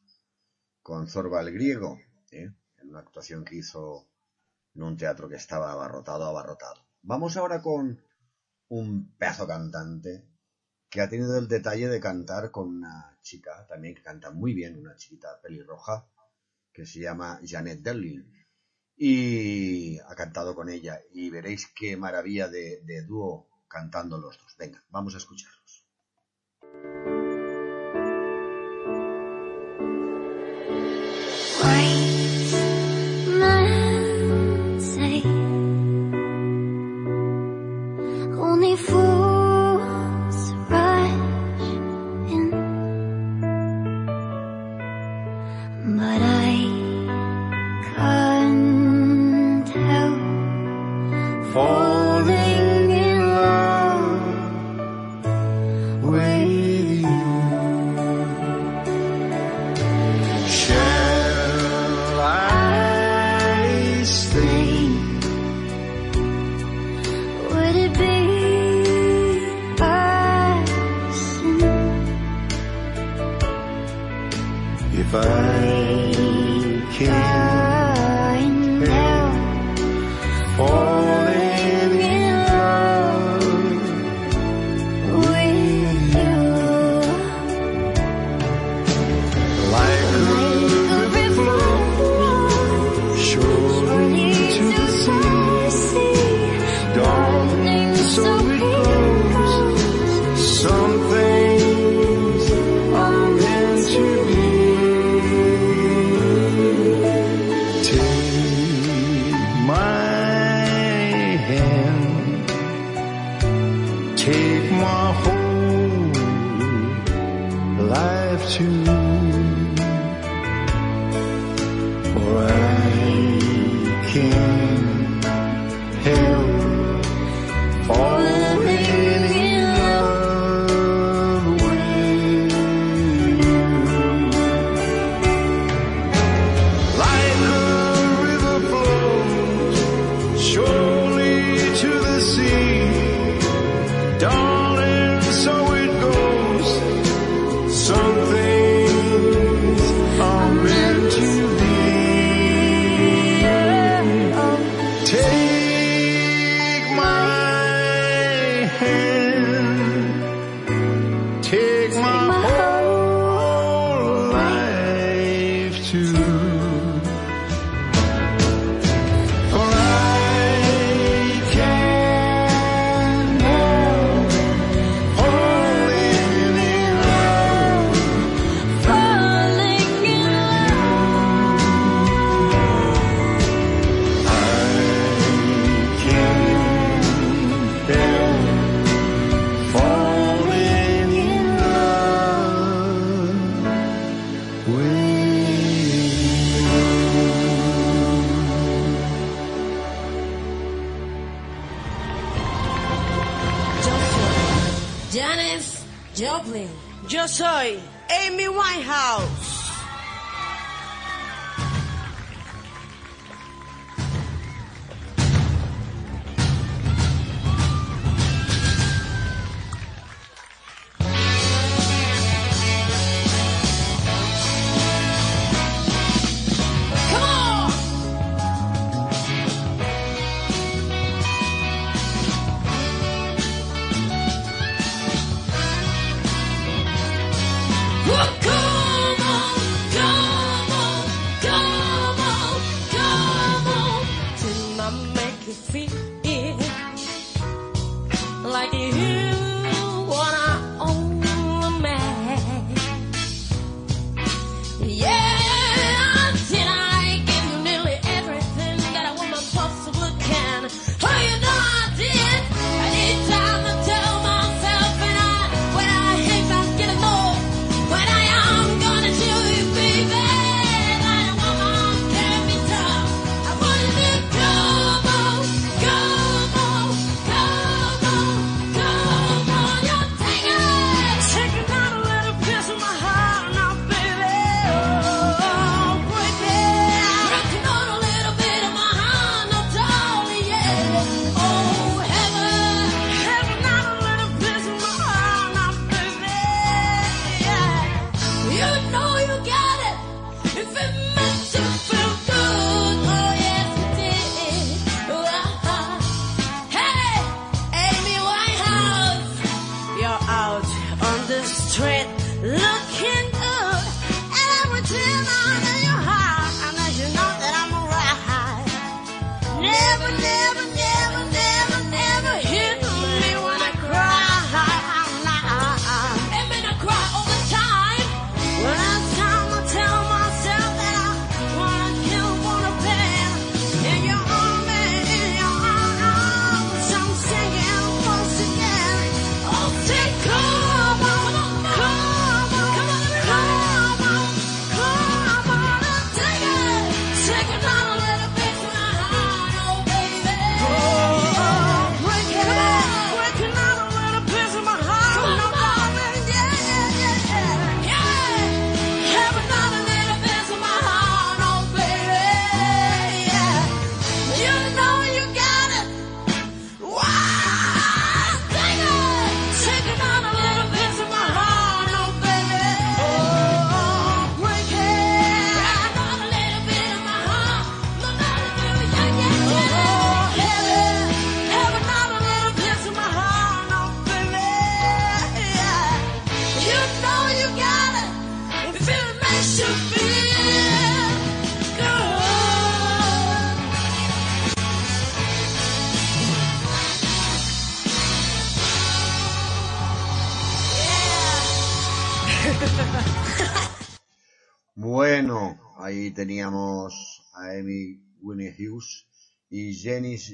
[0.82, 2.00] con Zorba el griego,
[2.32, 2.52] ¿eh?
[2.78, 4.10] en una actuación que hizo
[4.76, 6.86] en un teatro que estaba abarrotado, abarrotado.
[7.02, 8.02] Vamos ahora con
[8.70, 10.28] un pedazo cantante
[10.90, 14.78] que ha tenido el detalle de cantar con una chica también que canta muy bien,
[14.78, 16.08] una chiquita pelirroja
[16.72, 18.32] que se llama Janet Delin.
[18.96, 24.56] Y ha cantado con ella y veréis qué maravilla de, de dúo cantando los dos.
[24.58, 25.83] Venga, vamos a escucharlos.
[31.64, 32.03] Why?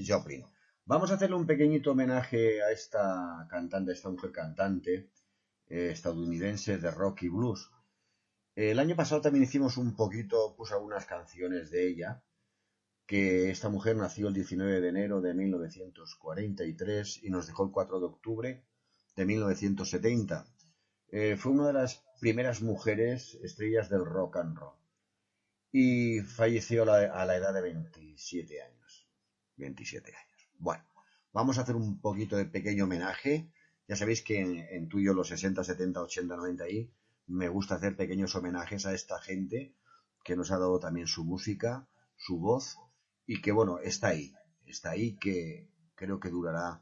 [0.07, 0.45] Joplin.
[0.85, 5.11] Vamos a hacerle un pequeñito homenaje a esta cantante, a esta mujer cantante
[5.67, 7.69] eh, estadounidense de rock y blues.
[8.55, 12.23] El año pasado también hicimos un poquito, puse algunas canciones de ella,
[13.05, 17.99] que esta mujer nació el 19 de enero de 1943 y nos dejó el 4
[17.99, 18.65] de octubre
[19.15, 20.45] de 1970.
[21.11, 24.77] Eh, fue una de las primeras mujeres estrellas del rock and roll
[25.71, 28.78] y falleció a la, a la edad de 27 años.
[29.59, 30.49] 27 años.
[30.57, 30.83] Bueno,
[31.31, 33.51] vamos a hacer un poquito de pequeño homenaje.
[33.87, 36.91] Ya sabéis que en, tuyo los 60, 70, 80, 90 ahí
[37.27, 39.75] me gusta hacer pequeños homenajes a esta gente
[40.23, 42.77] que nos ha dado también su música, su voz
[43.25, 44.33] y que bueno, está ahí,
[44.65, 46.81] está ahí que creo que durará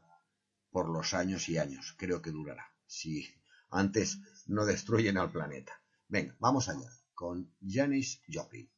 [0.72, 3.28] por los años y años, creo que durará, si
[3.70, 5.82] antes no destruyen al planeta.
[6.08, 8.70] Venga, vamos allá con Janis Joplin.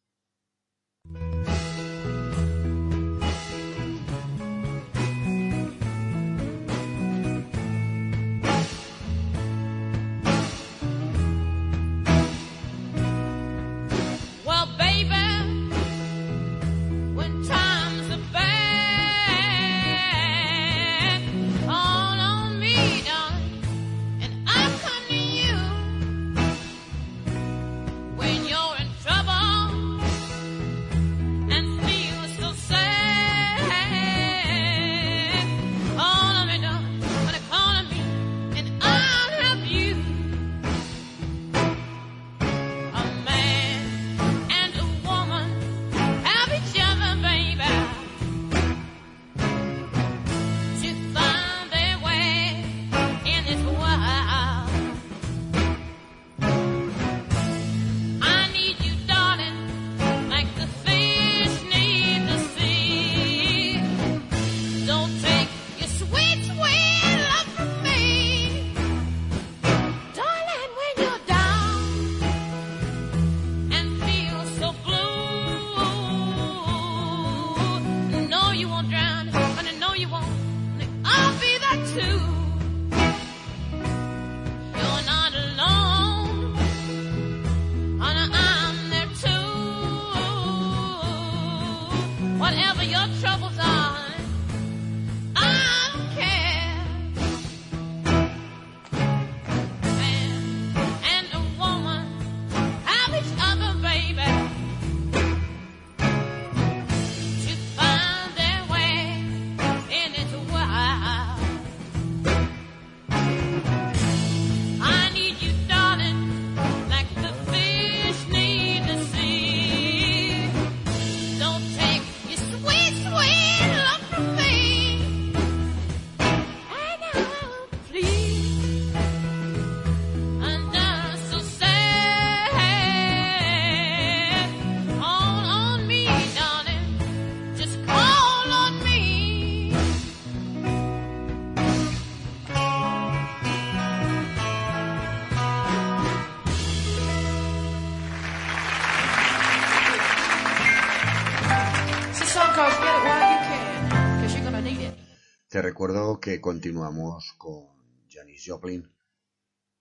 [156.38, 157.66] Continuamos con
[158.08, 158.88] Janis Joplin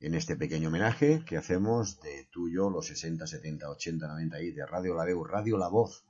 [0.00, 4.64] en este pequeño homenaje que hacemos de tuyo los 60, 70, 80, 90 y de
[4.64, 6.06] Radio La Veu, Radio La Voz.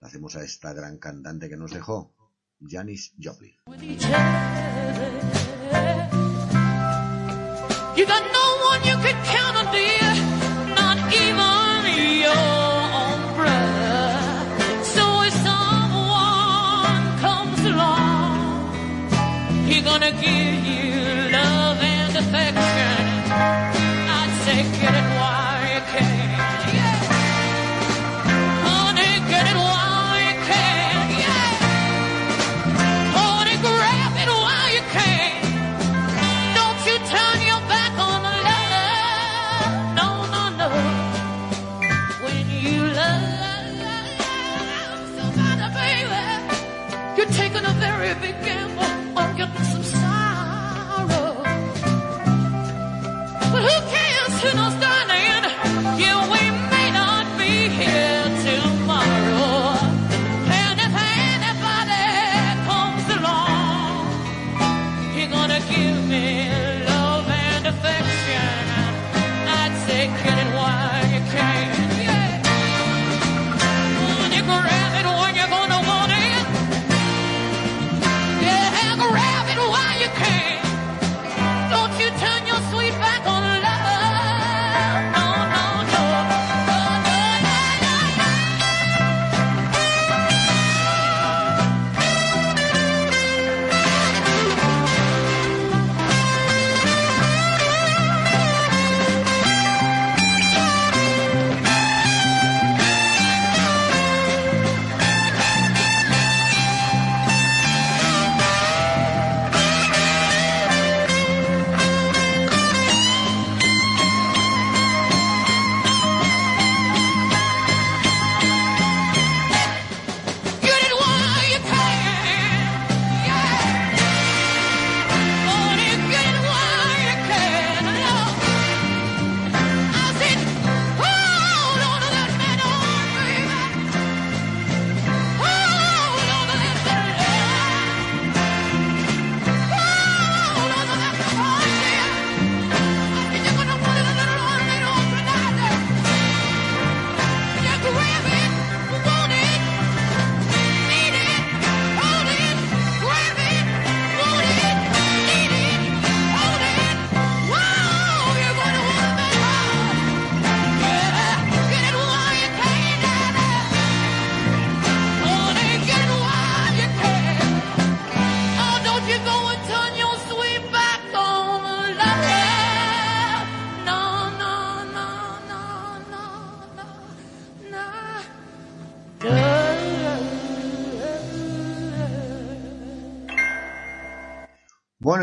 [0.00, 2.12] Le hacemos a esta gran cantante que nos dejó,
[2.60, 3.54] Janis Joplin.
[7.96, 10.08] You got no one you can count on, dear,
[12.24, 12.57] your
[20.08, 20.37] aquí.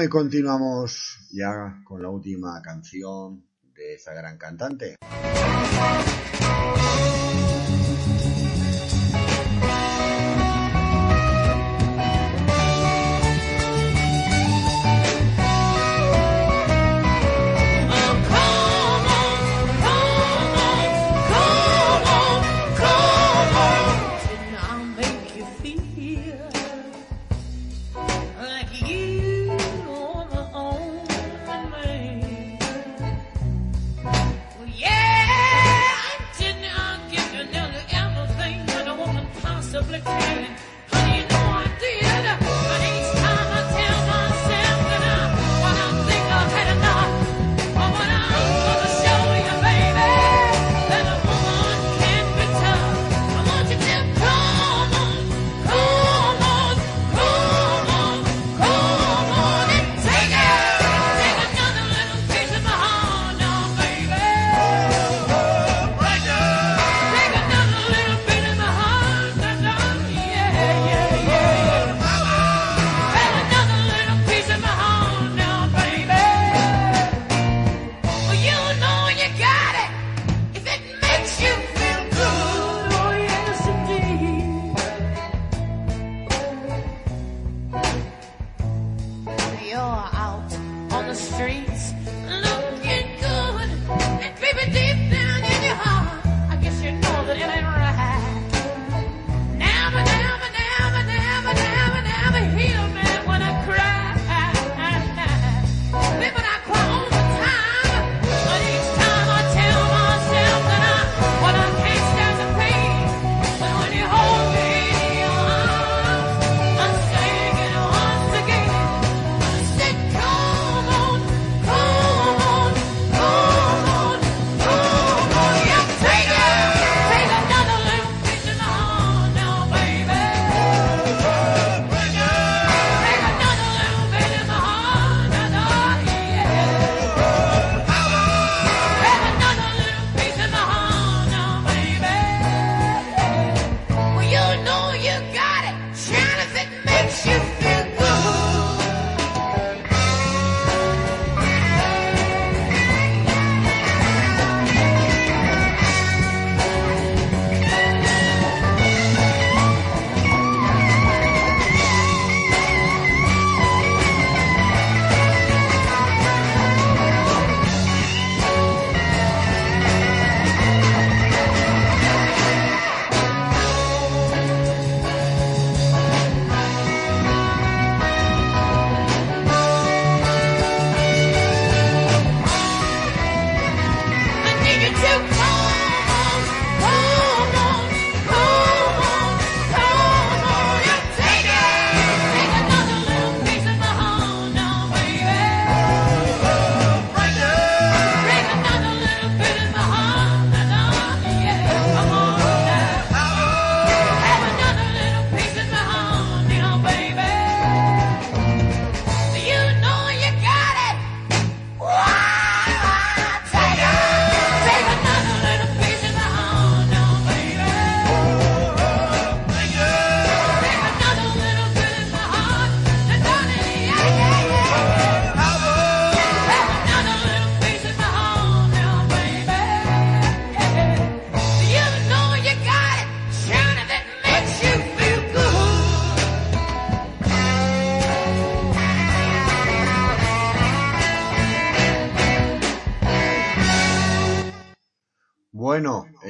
[0.04, 4.98] Y continuamos ya con la última canción de esa gran cantante.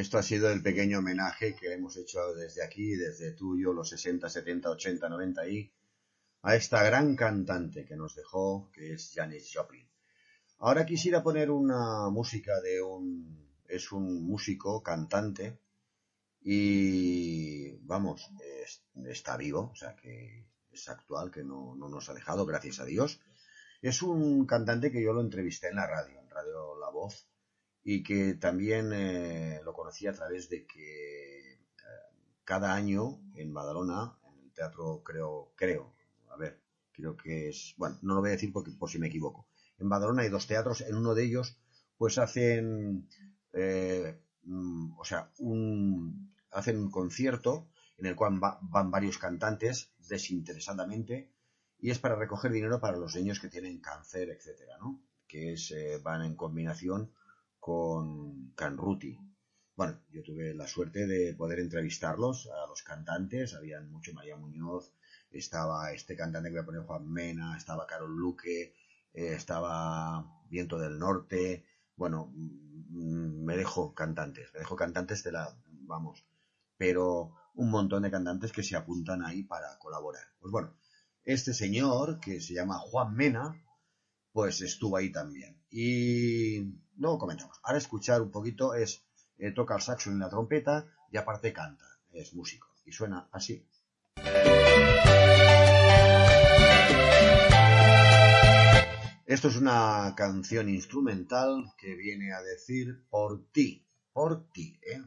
[0.06, 4.30] Esto ha sido el pequeño homenaje que hemos hecho desde aquí, desde tuyo, los 60,
[4.30, 5.72] 70, 80, 90 y
[6.44, 9.88] a esta gran cantante que nos dejó, que es Janis Joplin.
[10.60, 13.50] Ahora quisiera poner una música de un...
[13.68, 15.60] es un músico, cantante,
[16.42, 18.30] y vamos,
[18.64, 22.80] es- está vivo, o sea que es actual, que no, no nos ha dejado, gracias
[22.80, 23.20] a Dios.
[23.82, 27.28] Es un cantante que yo lo entrevisté en la radio, en Radio La Voz,
[27.86, 31.60] y que también eh, lo conocí a través de que eh,
[32.44, 35.94] cada año en Badalona, en el teatro, creo, creo,
[36.32, 36.60] a ver,
[36.92, 39.48] creo que es, bueno, no lo voy a decir porque, por si me equivoco.
[39.80, 41.58] En Badalona hay dos teatros, en uno de ellos,
[41.98, 43.08] pues hacen,
[43.54, 49.92] eh, mm, o sea, un, hacen un concierto en el cual va- van varios cantantes
[50.10, 51.32] desinteresadamente
[51.80, 55.02] y es para recoger dinero para los niños que tienen cáncer, etcétera, ¿no?
[55.28, 57.12] Que es, eh, van en combinación
[57.66, 59.18] con Canruti.
[59.76, 64.94] Bueno, yo tuve la suerte de poder entrevistarlos a los cantantes, habían mucho María Muñoz,
[65.32, 68.76] estaba este cantante que voy a poner Juan Mena, estaba Carol Luque,
[69.14, 71.66] eh, estaba Viento del Norte,
[71.96, 76.24] bueno, mm, me dejo cantantes, me dejo cantantes de la, vamos,
[76.78, 80.28] pero un montón de cantantes que se apuntan ahí para colaborar.
[80.40, 80.76] Pues bueno,
[81.24, 83.60] este señor, que se llama Juan Mena,
[84.34, 85.58] pues estuvo ahí también.
[85.72, 87.60] Y luego comentamos.
[87.64, 89.04] Ahora escuchar un poquito es,
[89.38, 92.68] eh, toca el saxo y la trompeta y aparte canta, es músico.
[92.86, 93.66] Y suena así.
[99.26, 105.02] Esto es una canción instrumental que viene a decir por ti, por ti, ¿eh?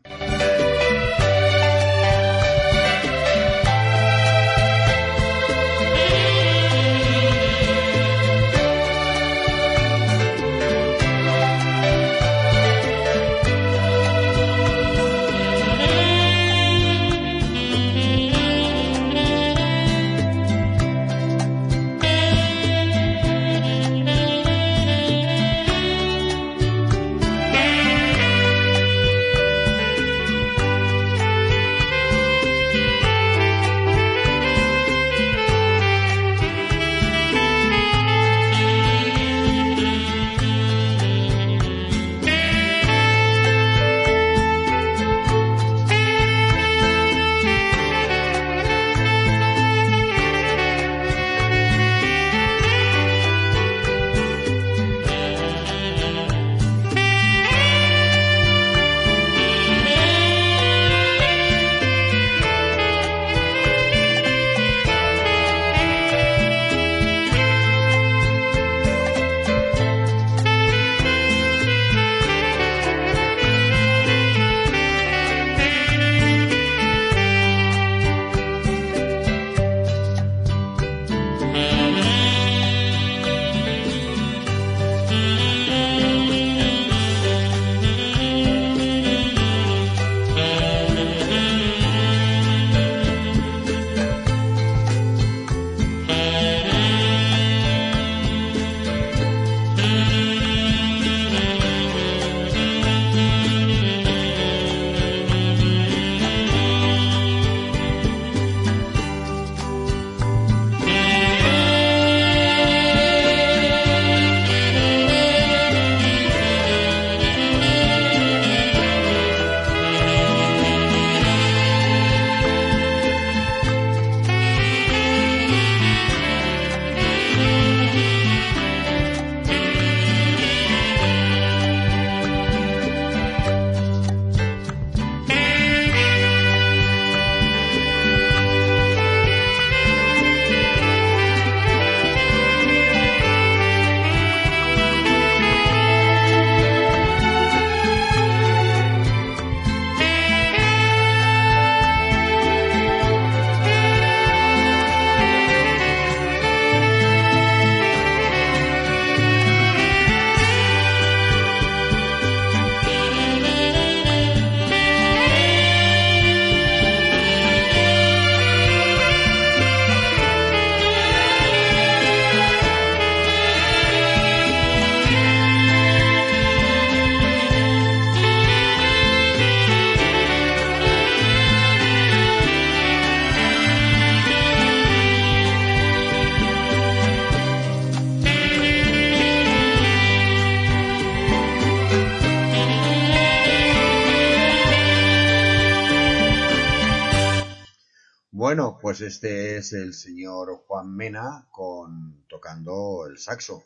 [198.81, 203.65] Pues este es el señor Juan Mena con tocando el saxo.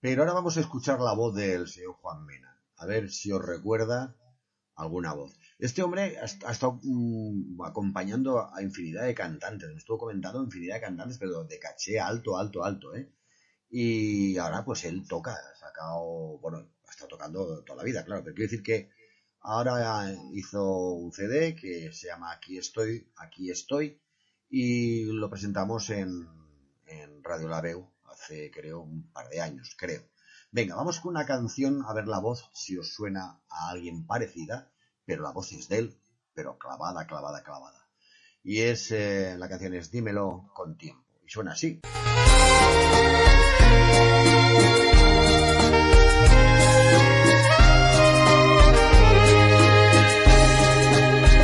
[0.00, 2.56] Pero ahora vamos a escuchar la voz del señor Juan Mena.
[2.76, 4.14] A ver si os recuerda
[4.76, 5.36] alguna voz.
[5.58, 9.68] Este hombre ha, estado mm, acompañando a infinidad de cantantes.
[9.68, 13.12] Me estuvo comentando infinidad de cantantes, pero de caché alto, alto, alto, ¿eh?
[13.68, 18.22] Y ahora pues él toca, ha sacado, bueno, ha estado tocando toda la vida, claro,
[18.22, 18.90] pero quiero decir que
[19.40, 24.00] ahora hizo un CD que se llama Aquí estoy, aquí estoy,
[24.50, 26.28] y lo presentamos en,
[26.86, 30.02] en Radio Laveu hace creo un par de años, creo.
[30.50, 34.72] Venga, vamos con una canción, a ver la voz, si os suena a alguien parecida,
[35.06, 36.00] pero la voz es de él,
[36.34, 37.88] pero clavada, clavada, clavada.
[38.42, 41.06] Y es, eh, la canción es Dímelo con tiempo.
[41.24, 41.80] Y suena así.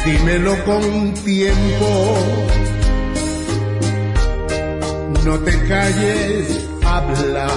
[0.04, 2.75] dímelo con tiempo.
[5.26, 7.48] No te calles, habla.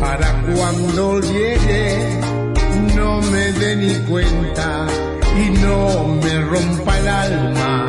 [0.00, 2.20] Para cuando llegue,
[2.96, 4.86] no me dé ni cuenta
[5.36, 7.88] y no me rompa el alma.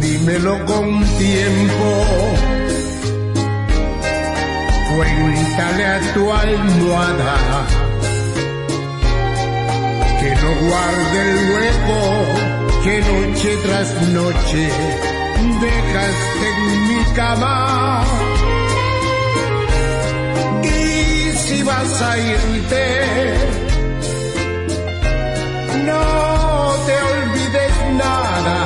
[0.00, 1.88] Dímelo con tiempo.
[4.90, 7.36] Cuéntale a tu almohada
[10.20, 12.55] que no guarde el hueco
[12.86, 14.70] que noche tras noche
[15.60, 18.04] dejaste en mi cama.
[20.62, 22.86] Y si vas a irte,
[25.88, 26.04] no
[26.86, 28.58] te olvides nada.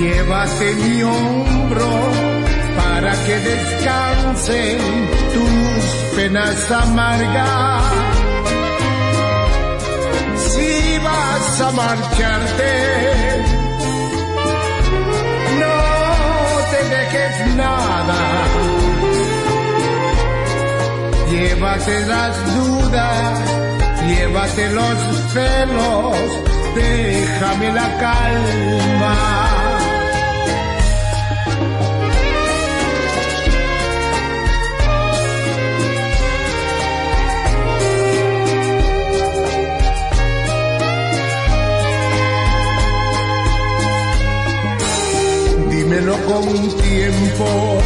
[0.00, 1.92] Llévate mi hombro
[2.80, 4.78] para que descansen
[5.34, 8.19] tus penas amargas.
[11.30, 12.72] Vas a marcharte,
[15.60, 15.76] no
[16.70, 18.20] te dejes nada.
[21.30, 23.38] Llévate las dudas,
[24.08, 24.98] llévate los
[25.32, 26.16] celos,
[26.74, 29.49] déjame la calma.
[46.00, 47.78] Dímelo con tiempo.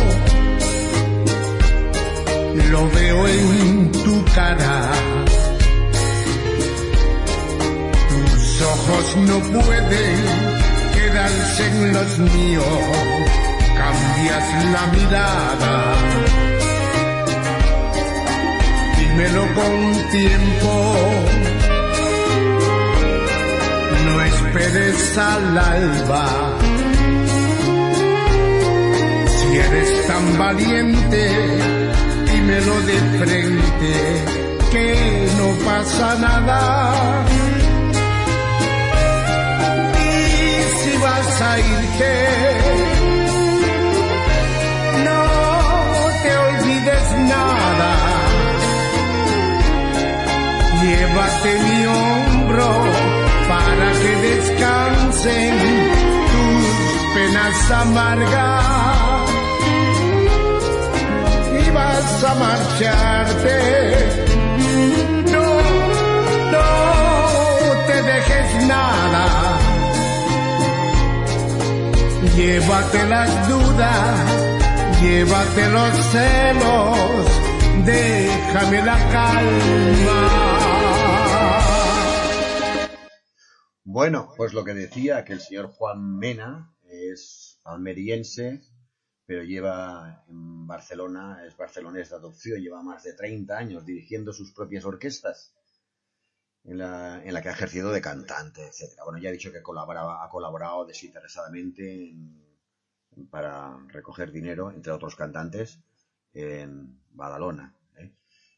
[2.70, 4.90] Lo veo en tu cara.
[8.08, 10.16] Tus ojos no pueden
[10.94, 12.66] quedarse en los míos.
[13.76, 15.94] Cambias la mirada.
[18.98, 20.94] Dímelo con tiempo.
[24.06, 26.73] No esperes al alba
[29.54, 31.22] si eres tan valiente,
[32.28, 33.92] dímelo de frente,
[34.72, 37.24] que no pasa nada.
[39.96, 42.14] Y si vas a irte,
[45.06, 45.22] no
[46.22, 47.92] te olvides nada.
[50.82, 52.70] Llévate mi hombro
[53.48, 55.54] para que descansen
[56.32, 58.93] tus penas amargas
[62.26, 63.58] a marcharte.
[65.32, 65.46] No,
[66.54, 66.66] no
[67.86, 69.58] te dejes nada.
[72.36, 77.26] Llévate las dudas, llévate los celos,
[77.84, 80.54] déjame la calma.
[83.84, 88.62] Bueno, pues lo que decía que el señor Juan Mena es almeriense,
[89.26, 94.52] pero lleva en Barcelona, es barcelonés de adopción, lleva más de 30 años dirigiendo sus
[94.52, 95.54] propias orquestas,
[96.64, 99.04] en la, en la que ha ejercido de cantante, etc.
[99.04, 102.42] Bueno, ya he dicho que colaboraba, ha colaborado desinteresadamente en-
[103.30, 105.80] para recoger dinero, entre otros cantantes,
[106.34, 108.12] en Badalona, ¿eh?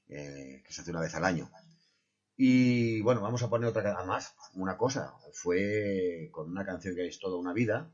[0.09, 1.51] Eh, que se hace una vez al año.
[2.37, 7.19] Y bueno, vamos a poner otra, además, una cosa, fue con una canción que es
[7.21, 7.91] toda una vida,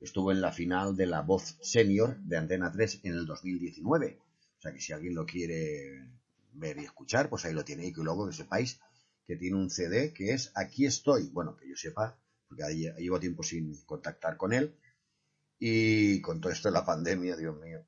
[0.00, 4.18] estuvo en la final de la voz senior de Antena 3 en el 2019.
[4.58, 6.08] O sea que si alguien lo quiere
[6.52, 7.86] ver y escuchar, pues ahí lo tiene.
[7.86, 8.80] Y que luego que sepáis
[9.26, 11.28] que tiene un CD que es Aquí estoy.
[11.28, 12.18] Bueno, que yo sepa,
[12.48, 14.76] porque ahí llevo tiempo sin contactar con él.
[15.58, 17.86] Y con todo esto de la pandemia, Dios mío.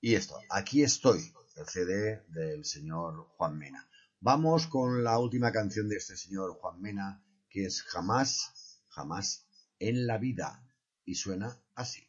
[0.00, 3.88] Y esto, Aquí estoy, el CD del señor Juan Mena.
[4.20, 9.46] Vamos con la última canción de este señor Juan Mena, que es Jamás, jamás
[9.78, 10.63] en la vida.
[11.04, 12.06] Y suena así.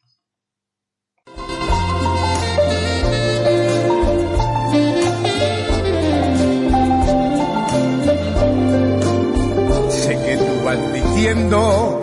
[9.89, 12.01] Sé que tú vas diciendo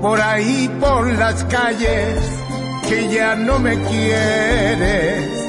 [0.00, 2.40] por ahí por las calles
[2.88, 5.48] que ya no me quieres.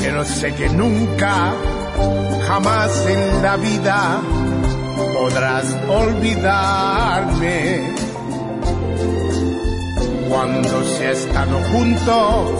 [0.00, 1.54] Pero sé que nunca,
[2.46, 4.22] jamás en la vida
[5.14, 7.80] podrás olvidarme.
[10.28, 12.50] Cuando se estado juntos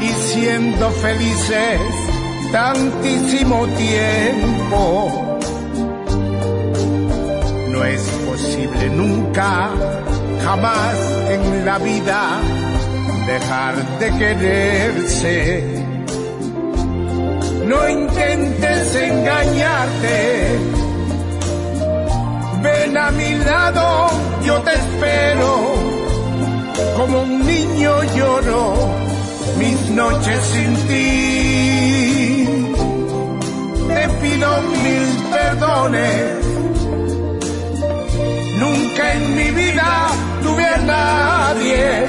[0.00, 1.80] y siendo felices
[2.52, 5.28] tantísimo tiempo
[7.70, 9.70] No es posible nunca,
[10.42, 10.96] jamás
[11.30, 12.40] en la vida
[13.26, 15.84] dejar de quererse.
[17.66, 20.87] No intentes engañarte.
[22.62, 24.10] Ven a mi lado,
[24.44, 25.74] yo te espero.
[26.96, 28.74] Como un niño lloro
[29.58, 32.48] mis noches sin ti.
[33.88, 34.48] Te pido
[34.84, 36.38] mil perdones.
[38.58, 40.08] Nunca en mi vida
[40.42, 42.06] tuve a nadie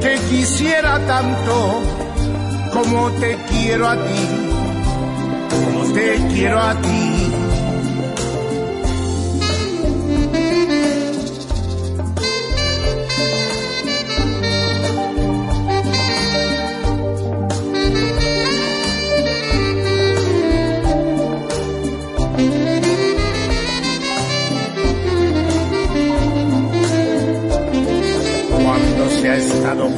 [0.00, 1.54] que quisiera tanto
[2.72, 4.28] como te quiero a ti,
[5.50, 7.19] como te quiero a ti.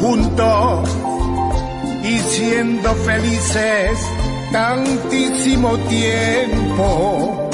[0.03, 0.89] Juntos
[2.03, 3.99] y siendo felices
[4.51, 7.49] tantísimo tiempo.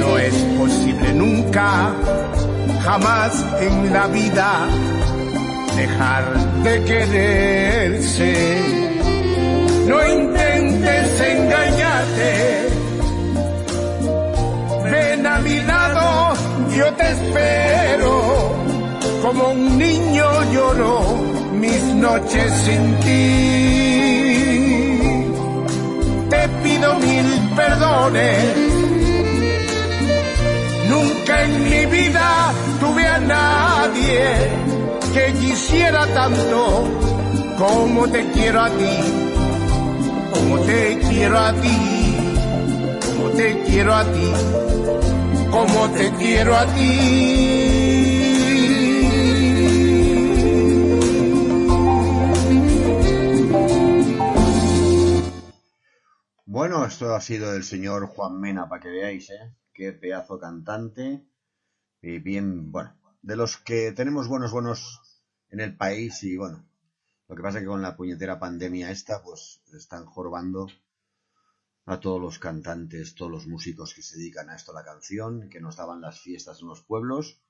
[0.00, 1.94] No es posible nunca,
[2.82, 4.66] jamás en la vida,
[5.76, 6.24] dejar
[6.64, 8.34] de quererse.
[9.86, 12.68] No intentes engañarte.
[14.90, 16.34] Ven a mi lado,
[16.76, 18.37] yo te espero.
[19.22, 21.00] Como un niño lloro
[21.52, 23.18] mis noches sin ti.
[26.30, 28.78] Te pido mil perdones.
[30.88, 34.24] Nunca en mi vida tuve a nadie
[35.12, 36.88] que quisiera tanto
[37.58, 38.96] como te quiero a ti,
[40.32, 41.78] como te quiero a ti,
[43.04, 44.32] como te quiero a ti,
[45.50, 47.77] como te quiero a ti.
[56.68, 59.54] Bueno, esto ha sido el señor Juan Mena, para que veáis, ¿eh?
[59.72, 61.24] Qué pedazo cantante.
[62.02, 65.00] Y bien, bueno, de los que tenemos buenos, buenos
[65.50, 66.66] en el país y bueno,
[67.28, 70.68] lo que pasa es que con la puñetera pandemia esta, pues están jorobando
[71.86, 75.48] a todos los cantantes, todos los músicos que se dedican a esto, a la canción,
[75.50, 77.40] que nos daban las fiestas en los pueblos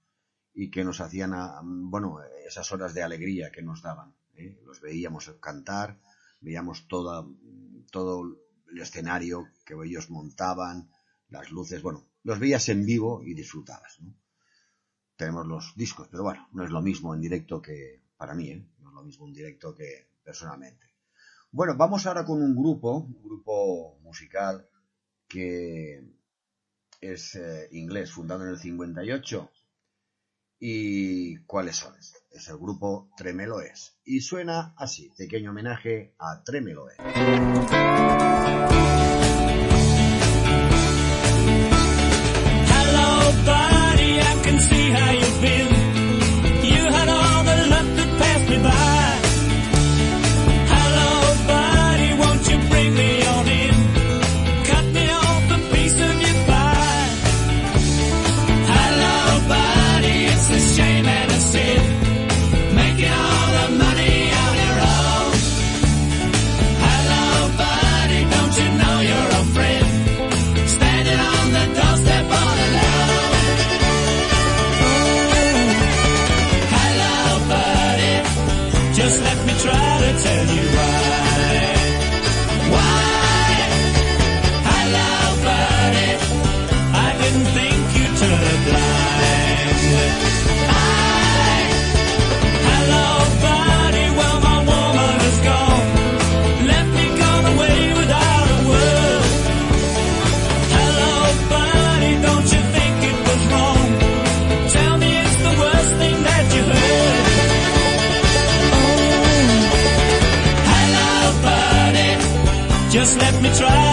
[0.55, 4.15] y que nos hacían, a- bueno, esas horas de alegría que nos daban.
[4.37, 4.61] ¿eh?
[4.67, 5.99] Los veíamos cantar,
[6.41, 7.27] veíamos toda,
[7.93, 8.37] todo
[8.71, 10.91] el escenario que ellos montaban,
[11.29, 14.15] las luces, bueno, los veías en vivo y disfrutabas, ¿no?
[15.17, 18.67] Tenemos los discos, pero bueno, no es lo mismo en directo que, para mí, ¿eh?
[18.79, 20.87] No es lo mismo en directo que personalmente.
[21.51, 24.69] Bueno, vamos ahora con un grupo, un grupo musical
[25.27, 26.03] que
[27.01, 29.51] es eh, inglés, fundado en el 58.
[30.61, 31.95] ¿Y cuáles son?
[32.31, 33.99] Es el grupo Tremeloes.
[34.05, 36.97] Y suena así, pequeño homenaje a Tremeloes.
[42.73, 43.11] Hello,
[43.45, 45.11] buddy, I can see how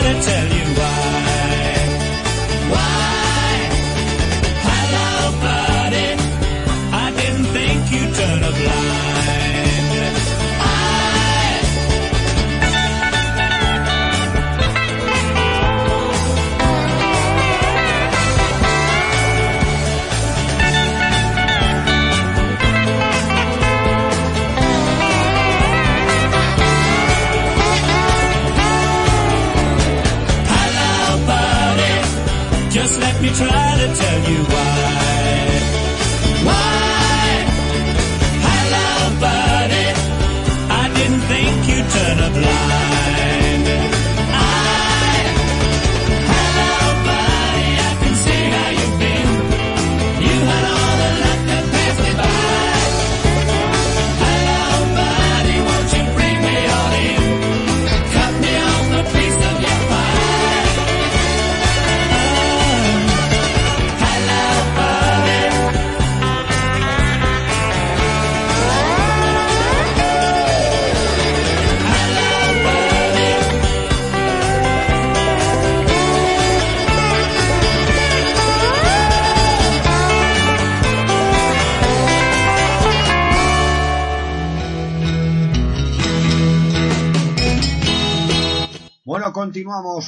[0.06, 0.45] me try to tell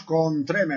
[0.08, 0.77] con Tremer.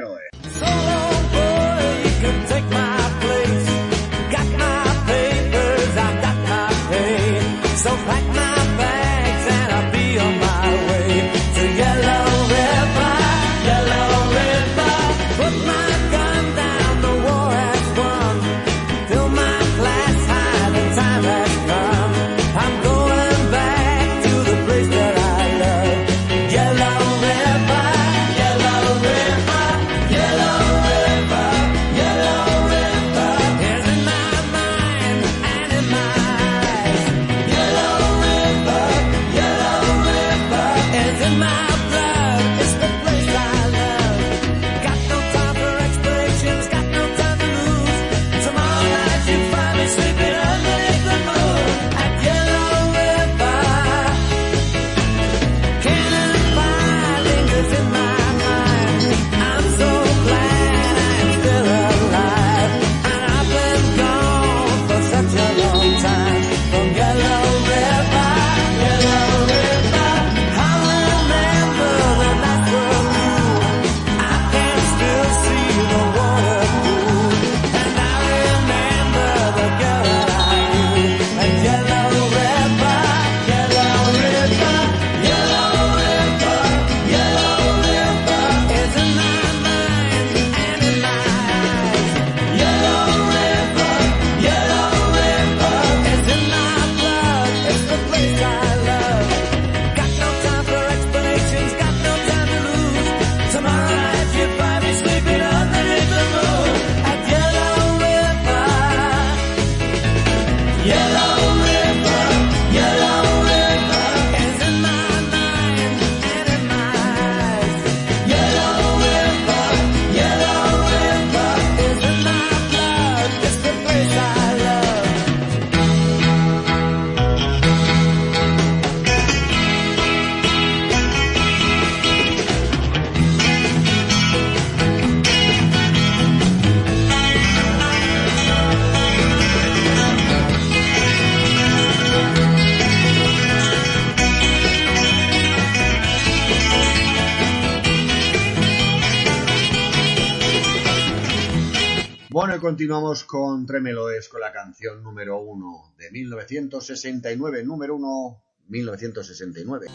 [152.81, 159.89] Continuamos con Tremeloes con la canción número uno de 1969, número uno 1969.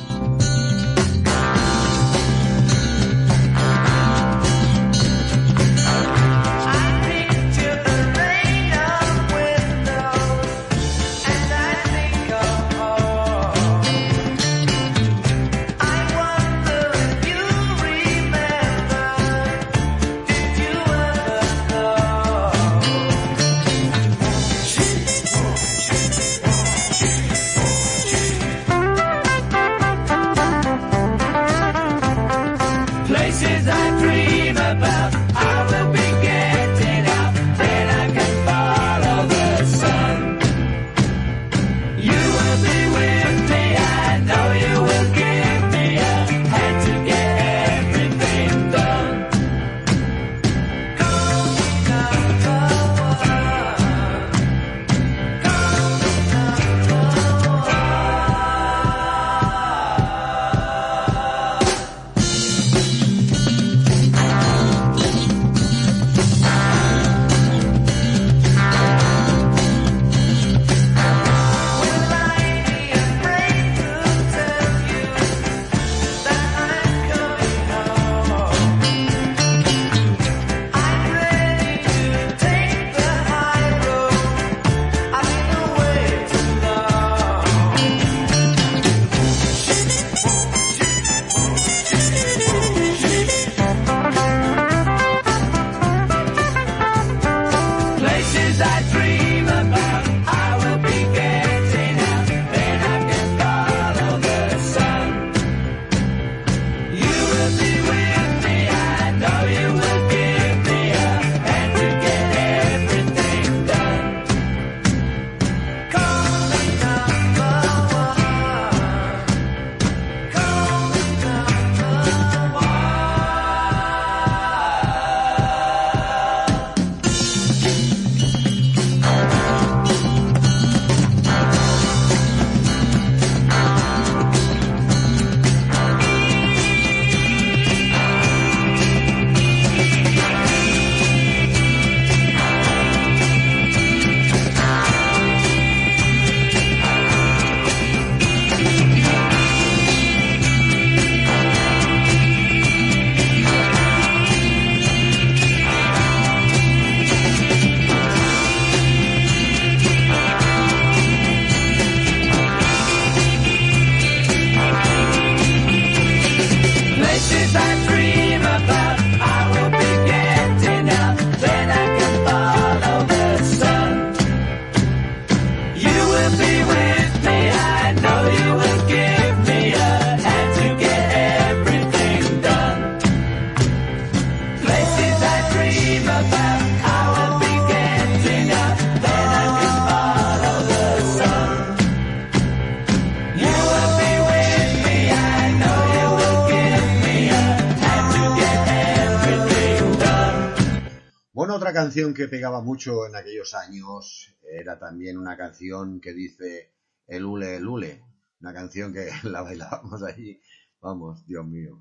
[201.96, 206.74] Canción que pegaba mucho en aquellos años era también una canción que dice
[207.08, 208.04] El Ule, el Ule.
[208.42, 210.42] Una canción que la bailábamos allí.
[210.82, 211.80] Vamos, Dios mío.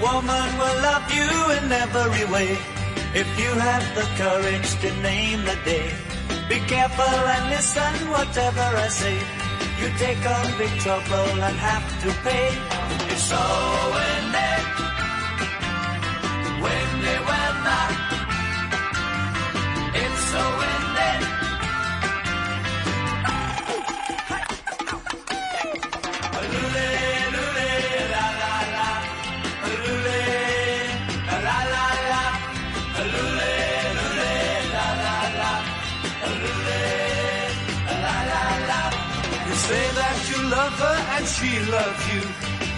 [0.00, 2.50] Woman will love you in every way
[3.14, 5.88] if you have the courage to name the day.
[6.48, 9.18] Be careful and listen whatever I say.
[9.80, 12.48] You take on big trouble and have to pay.
[13.12, 13.44] It's so
[13.94, 14.45] windy,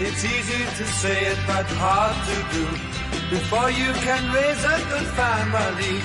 [0.01, 2.63] It's easy to say it, but hard to do.
[3.29, 5.95] Before you can raise a good family,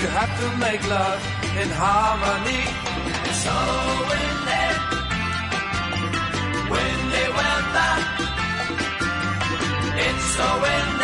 [0.00, 1.20] you have to make love
[1.60, 2.62] in harmony.
[3.44, 3.56] So
[4.08, 4.64] windy,
[6.72, 7.94] windy weather.
[10.00, 10.95] It's so windy.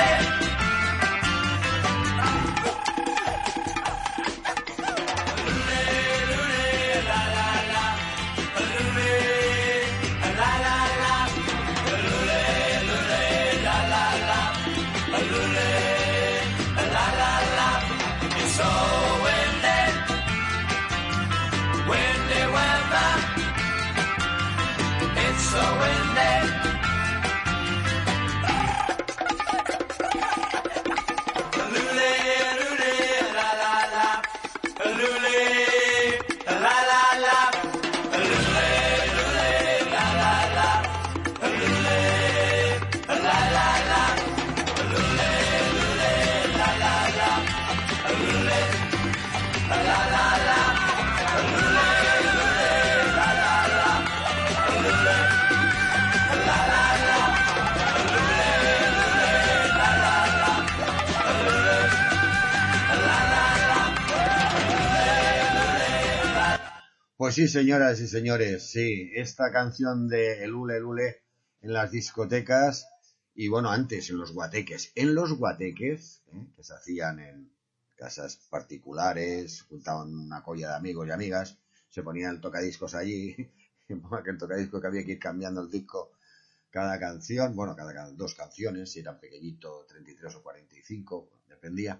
[67.33, 71.23] Sí, señoras y señores, sí, esta canción de El Ule Lule
[71.63, 72.87] en las discotecas
[73.35, 74.93] y bueno, antes en los guateques.
[74.97, 76.47] En los guateques, ¿eh?
[76.55, 77.51] que se hacían en
[77.97, 81.57] casas particulares, juntaban una colla de amigos y amigas,
[81.89, 83.35] se ponían el tocadiscos allí,
[83.89, 86.13] que el tocadisco que había que ir cambiando el disco
[86.69, 91.99] cada canción, bueno, cada, cada dos canciones, si eran pequeñito, 33 o 45, dependía.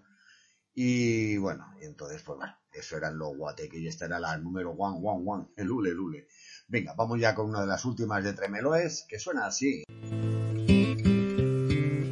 [0.75, 4.71] Y bueno, y entonces, pues bueno, eso eran los guateques y esta era la número
[4.71, 6.27] one, one, one, el ule, el ule.
[6.69, 9.85] Venga, vamos ya con una de las últimas de Tremeloes, que suena así.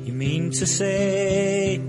[0.04, 1.80] You mean to say,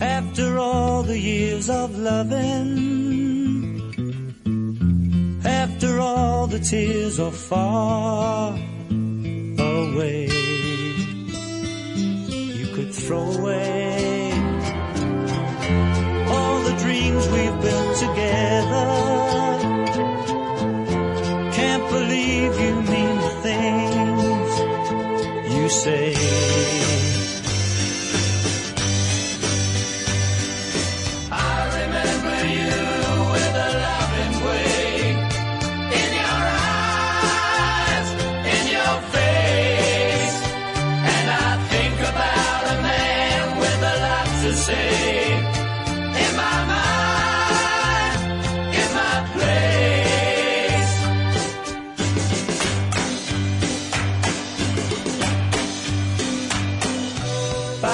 [0.00, 2.98] after all the years of loving,
[5.44, 8.54] after all the tears are far
[9.60, 10.26] away,
[12.58, 14.19] you could throw away
[16.90, 18.86] dreams we've built together.
[21.58, 24.52] Can't believe you mean the things
[25.54, 26.99] you say.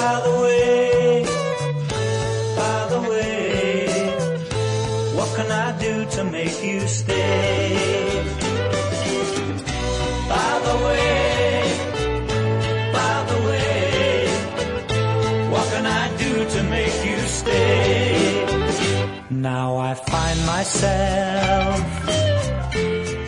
[0.07, 1.25] By the way,
[2.55, 3.87] by the way,
[5.17, 8.23] what can I do to make you stay?
[10.33, 11.59] By the way,
[12.99, 14.27] by the way,
[15.51, 18.45] what can I do to make you stay?
[19.29, 21.79] Now I find myself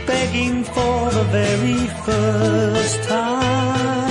[0.08, 4.09] begging for the very first time.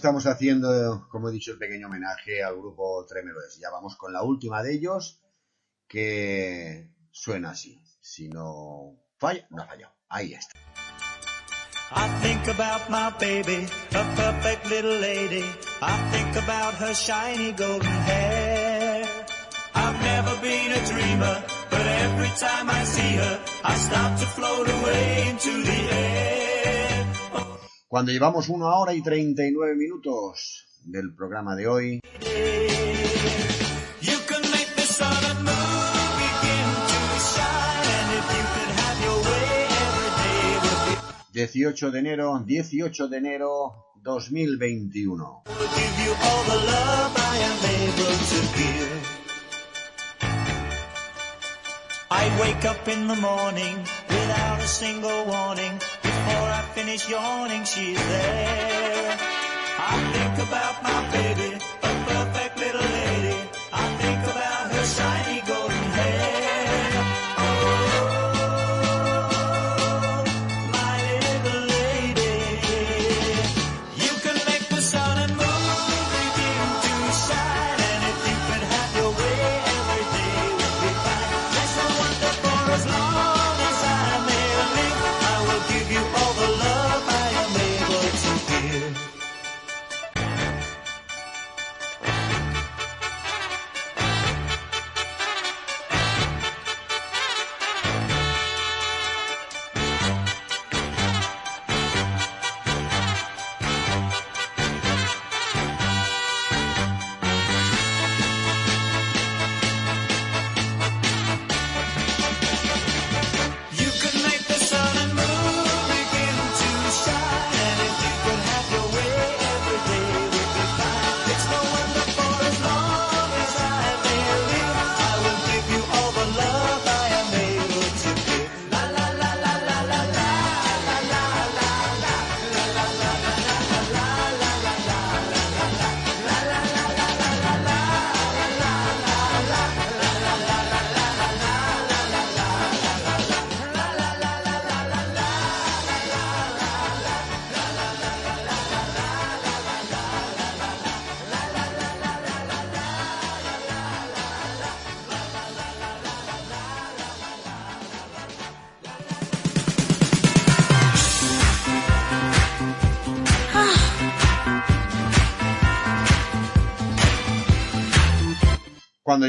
[0.00, 3.58] Estamos haciendo, como he dicho, el pequeño homenaje al grupo Tremeloes.
[3.58, 5.20] Ya vamos con la última de ellos,
[5.86, 7.78] que suena así.
[8.00, 9.92] Si no falla, no falla.
[10.08, 10.58] Ahí está.
[11.92, 15.44] I think about my baby, a perfect little lady.
[15.82, 19.04] I think about her shiny golden hair.
[19.74, 24.66] I've never been a dreamer, but every time I see her, I start to float
[24.66, 26.39] away into the air.
[27.90, 32.00] Cuando llevamos una hora y 39 minutos del programa de hoy.
[41.32, 45.42] ...18 de enero, 18 de enero 2021.
[52.12, 55.80] I wake up in the morning without a single warning.
[56.30, 59.18] Before I finish yawning, she's there.
[59.92, 61.39] I think about my baby,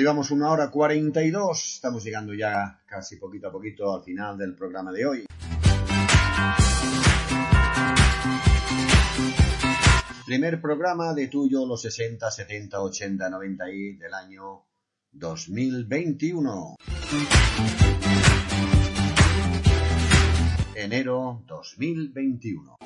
[0.02, 4.92] llevamos una hora 42, estamos llegando ya casi poquito a poquito al final del programa
[4.92, 5.26] de hoy.
[10.26, 14.66] Primer programa de tuyo los 60, 70, 80, 90 y del año
[15.12, 16.78] 2021.
[20.74, 22.78] Enero 2021.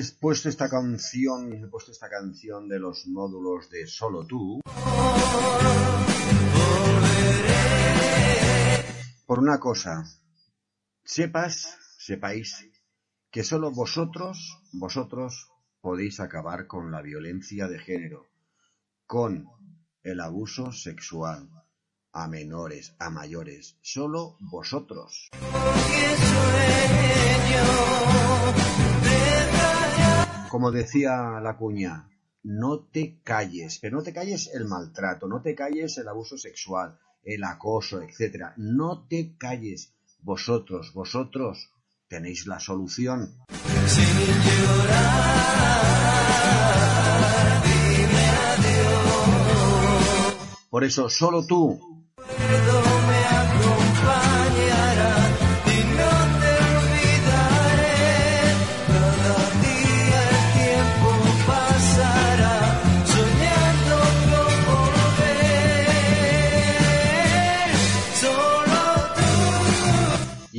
[0.00, 4.60] He puesto esta canción, he puesto esta canción de los módulos de Solo tú.
[9.26, 10.04] Por una cosa,
[11.04, 12.66] sepas, sepáis
[13.30, 15.50] que solo vosotros, vosotros
[15.82, 18.26] podéis acabar con la violencia de género,
[19.06, 19.48] con
[20.02, 21.50] el abuso sexual
[22.12, 25.30] a menores, a mayores, solo vosotros.
[30.50, 32.08] Como decía la cuña,
[32.42, 36.98] no te calles, pero no te calles el maltrato, no te calles el abuso sexual,
[37.22, 38.54] el acoso, etcétera.
[38.56, 39.94] No te calles.
[40.22, 41.70] Vosotros, vosotros
[42.08, 43.32] tenéis la solución.
[50.68, 51.89] Por eso, solo tú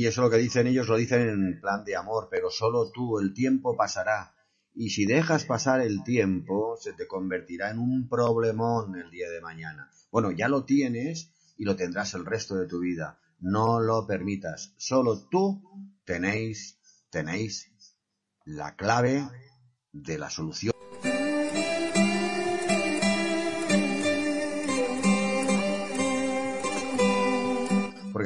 [0.02, 3.20] Y eso lo que dicen ellos lo dicen en plan de amor, pero solo tú,
[3.20, 4.34] el tiempo pasará.
[4.74, 9.40] Y si dejas pasar el tiempo, se te convertirá en un problemón el día de
[9.40, 9.92] mañana.
[10.10, 13.20] Bueno, ya lo tienes y lo tendrás el resto de tu vida.
[13.38, 14.74] No lo permitas.
[14.76, 15.62] Solo tú
[16.04, 17.70] tenéis, tenéis
[18.44, 19.22] la clave
[19.92, 20.72] de la solución.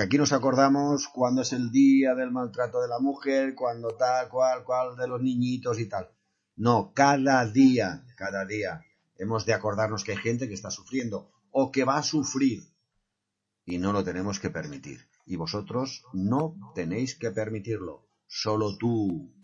[0.06, 4.62] Aquí nos acordamos cuando es el día del maltrato de la mujer, cuando tal, cual,
[4.62, 6.08] cual de los niñitos y tal.
[6.54, 8.84] No, cada día, cada día
[9.18, 12.62] hemos de acordarnos que hay gente que está sufriendo o que va a sufrir
[13.64, 15.08] y no lo tenemos que permitir.
[15.26, 19.34] Y vosotros no tenéis que permitirlo, solo tú.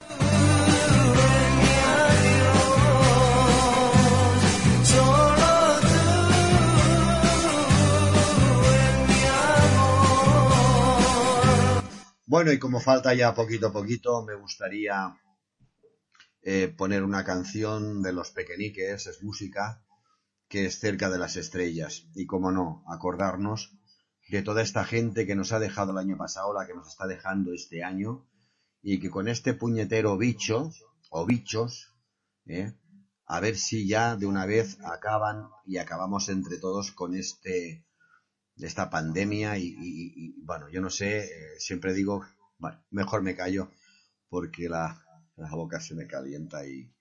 [12.32, 15.20] Bueno, y como falta ya poquito a poquito, me gustaría
[16.40, 19.84] eh, poner una canción de los pequeñiques, es música,
[20.48, 22.06] que es cerca de las estrellas.
[22.14, 23.76] Y como no, acordarnos
[24.30, 27.06] de toda esta gente que nos ha dejado el año pasado, la que nos está
[27.06, 28.26] dejando este año,
[28.80, 30.70] y que con este puñetero bicho,
[31.10, 31.92] o bichos,
[32.46, 32.72] ¿eh?
[33.26, 37.84] a ver si ya de una vez acaban y acabamos entre todos con este
[38.56, 42.24] esta pandemia y, y- y, bueno, yo no sé, eh, siempre digo,
[42.58, 43.70] bueno, mejor me callo
[44.28, 45.04] porque la,
[45.36, 46.92] la boca se me calienta y...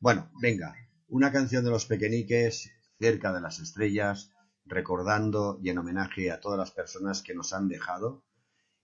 [0.00, 0.74] Bueno, venga,
[1.08, 4.30] una canción de los pequeñiques, cerca de las estrellas,
[4.66, 8.24] recordando y en homenaje a todas las personas que nos han dejado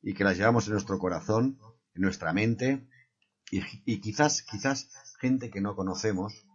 [0.02, 1.58] y que las llevamos en nuestro corazón,
[1.94, 2.88] en nuestra mente
[3.50, 6.46] y, y quizás, quizás gente que no conocemos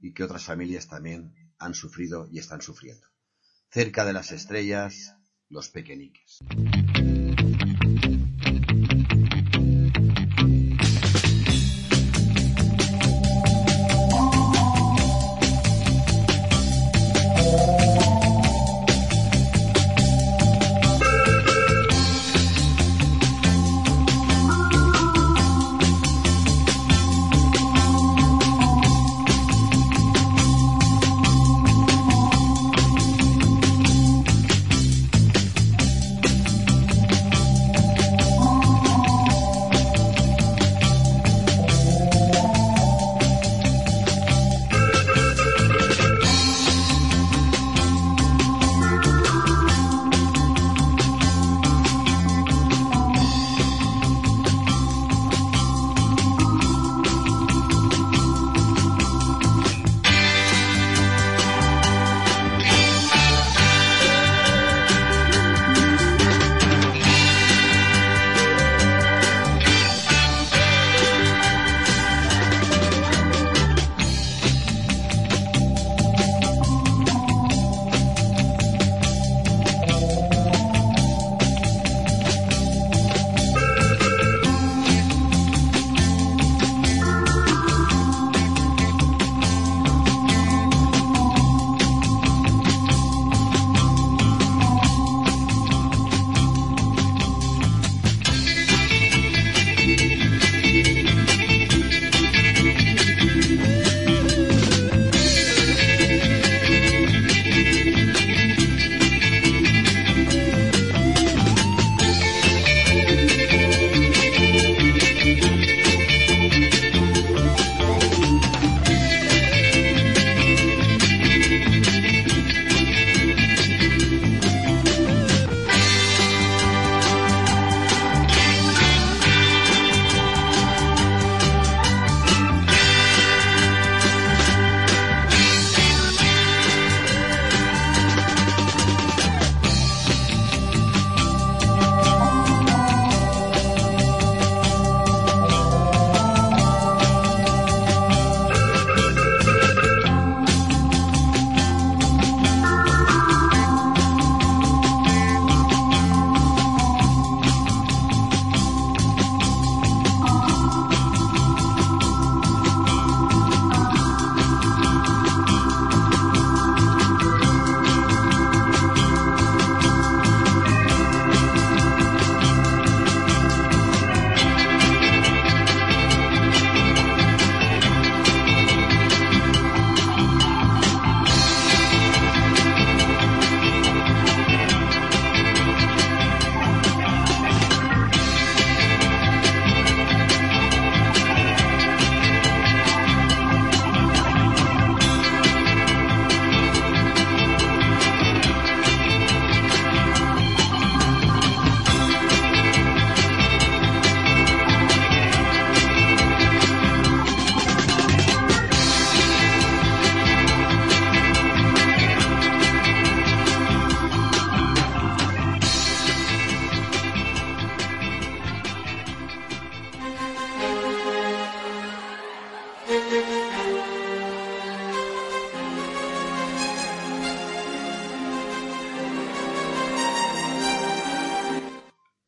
[0.00, 3.06] y que otras familias también han sufrido y están sufriendo.
[3.72, 5.16] Cerca de las estrellas,
[5.48, 6.40] los pequeñiques.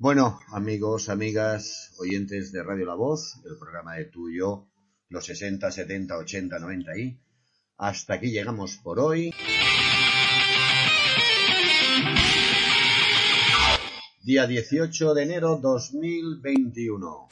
[0.05, 4.69] Bueno, amigos, amigas, oyentes de Radio La Voz, el programa de tú y yo,
[5.09, 7.19] los 60, 70, 80, 90 y
[7.79, 9.33] hasta aquí llegamos por hoy.
[14.21, 17.29] Día 18 de enero 2021.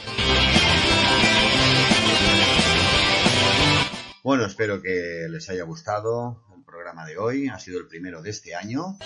[4.24, 7.48] Bueno, espero que les haya gustado el programa de hoy.
[7.48, 8.96] Ha sido el primero de este año.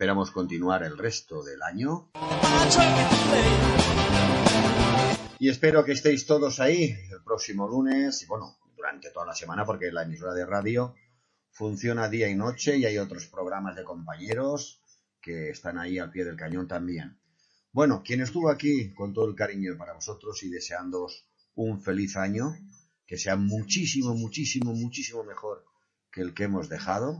[0.00, 2.10] Esperamos continuar el resto del año.
[5.38, 9.66] Y espero que estéis todos ahí el próximo lunes y bueno, durante toda la semana
[9.66, 10.94] porque la emisora de radio
[11.50, 14.80] funciona día y noche y hay otros programas de compañeros
[15.20, 17.20] que están ahí al pie del cañón también.
[17.70, 22.56] Bueno, quien estuvo aquí con todo el cariño para vosotros y deseándoos un feliz año,
[23.04, 25.62] que sea muchísimo, muchísimo, muchísimo mejor
[26.10, 27.18] que el que hemos dejado.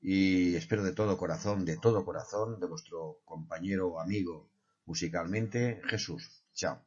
[0.00, 4.48] Y espero de todo corazón, de todo corazón, de vuestro compañero o amigo
[4.86, 6.44] musicalmente, Jesús.
[6.54, 6.80] Chao.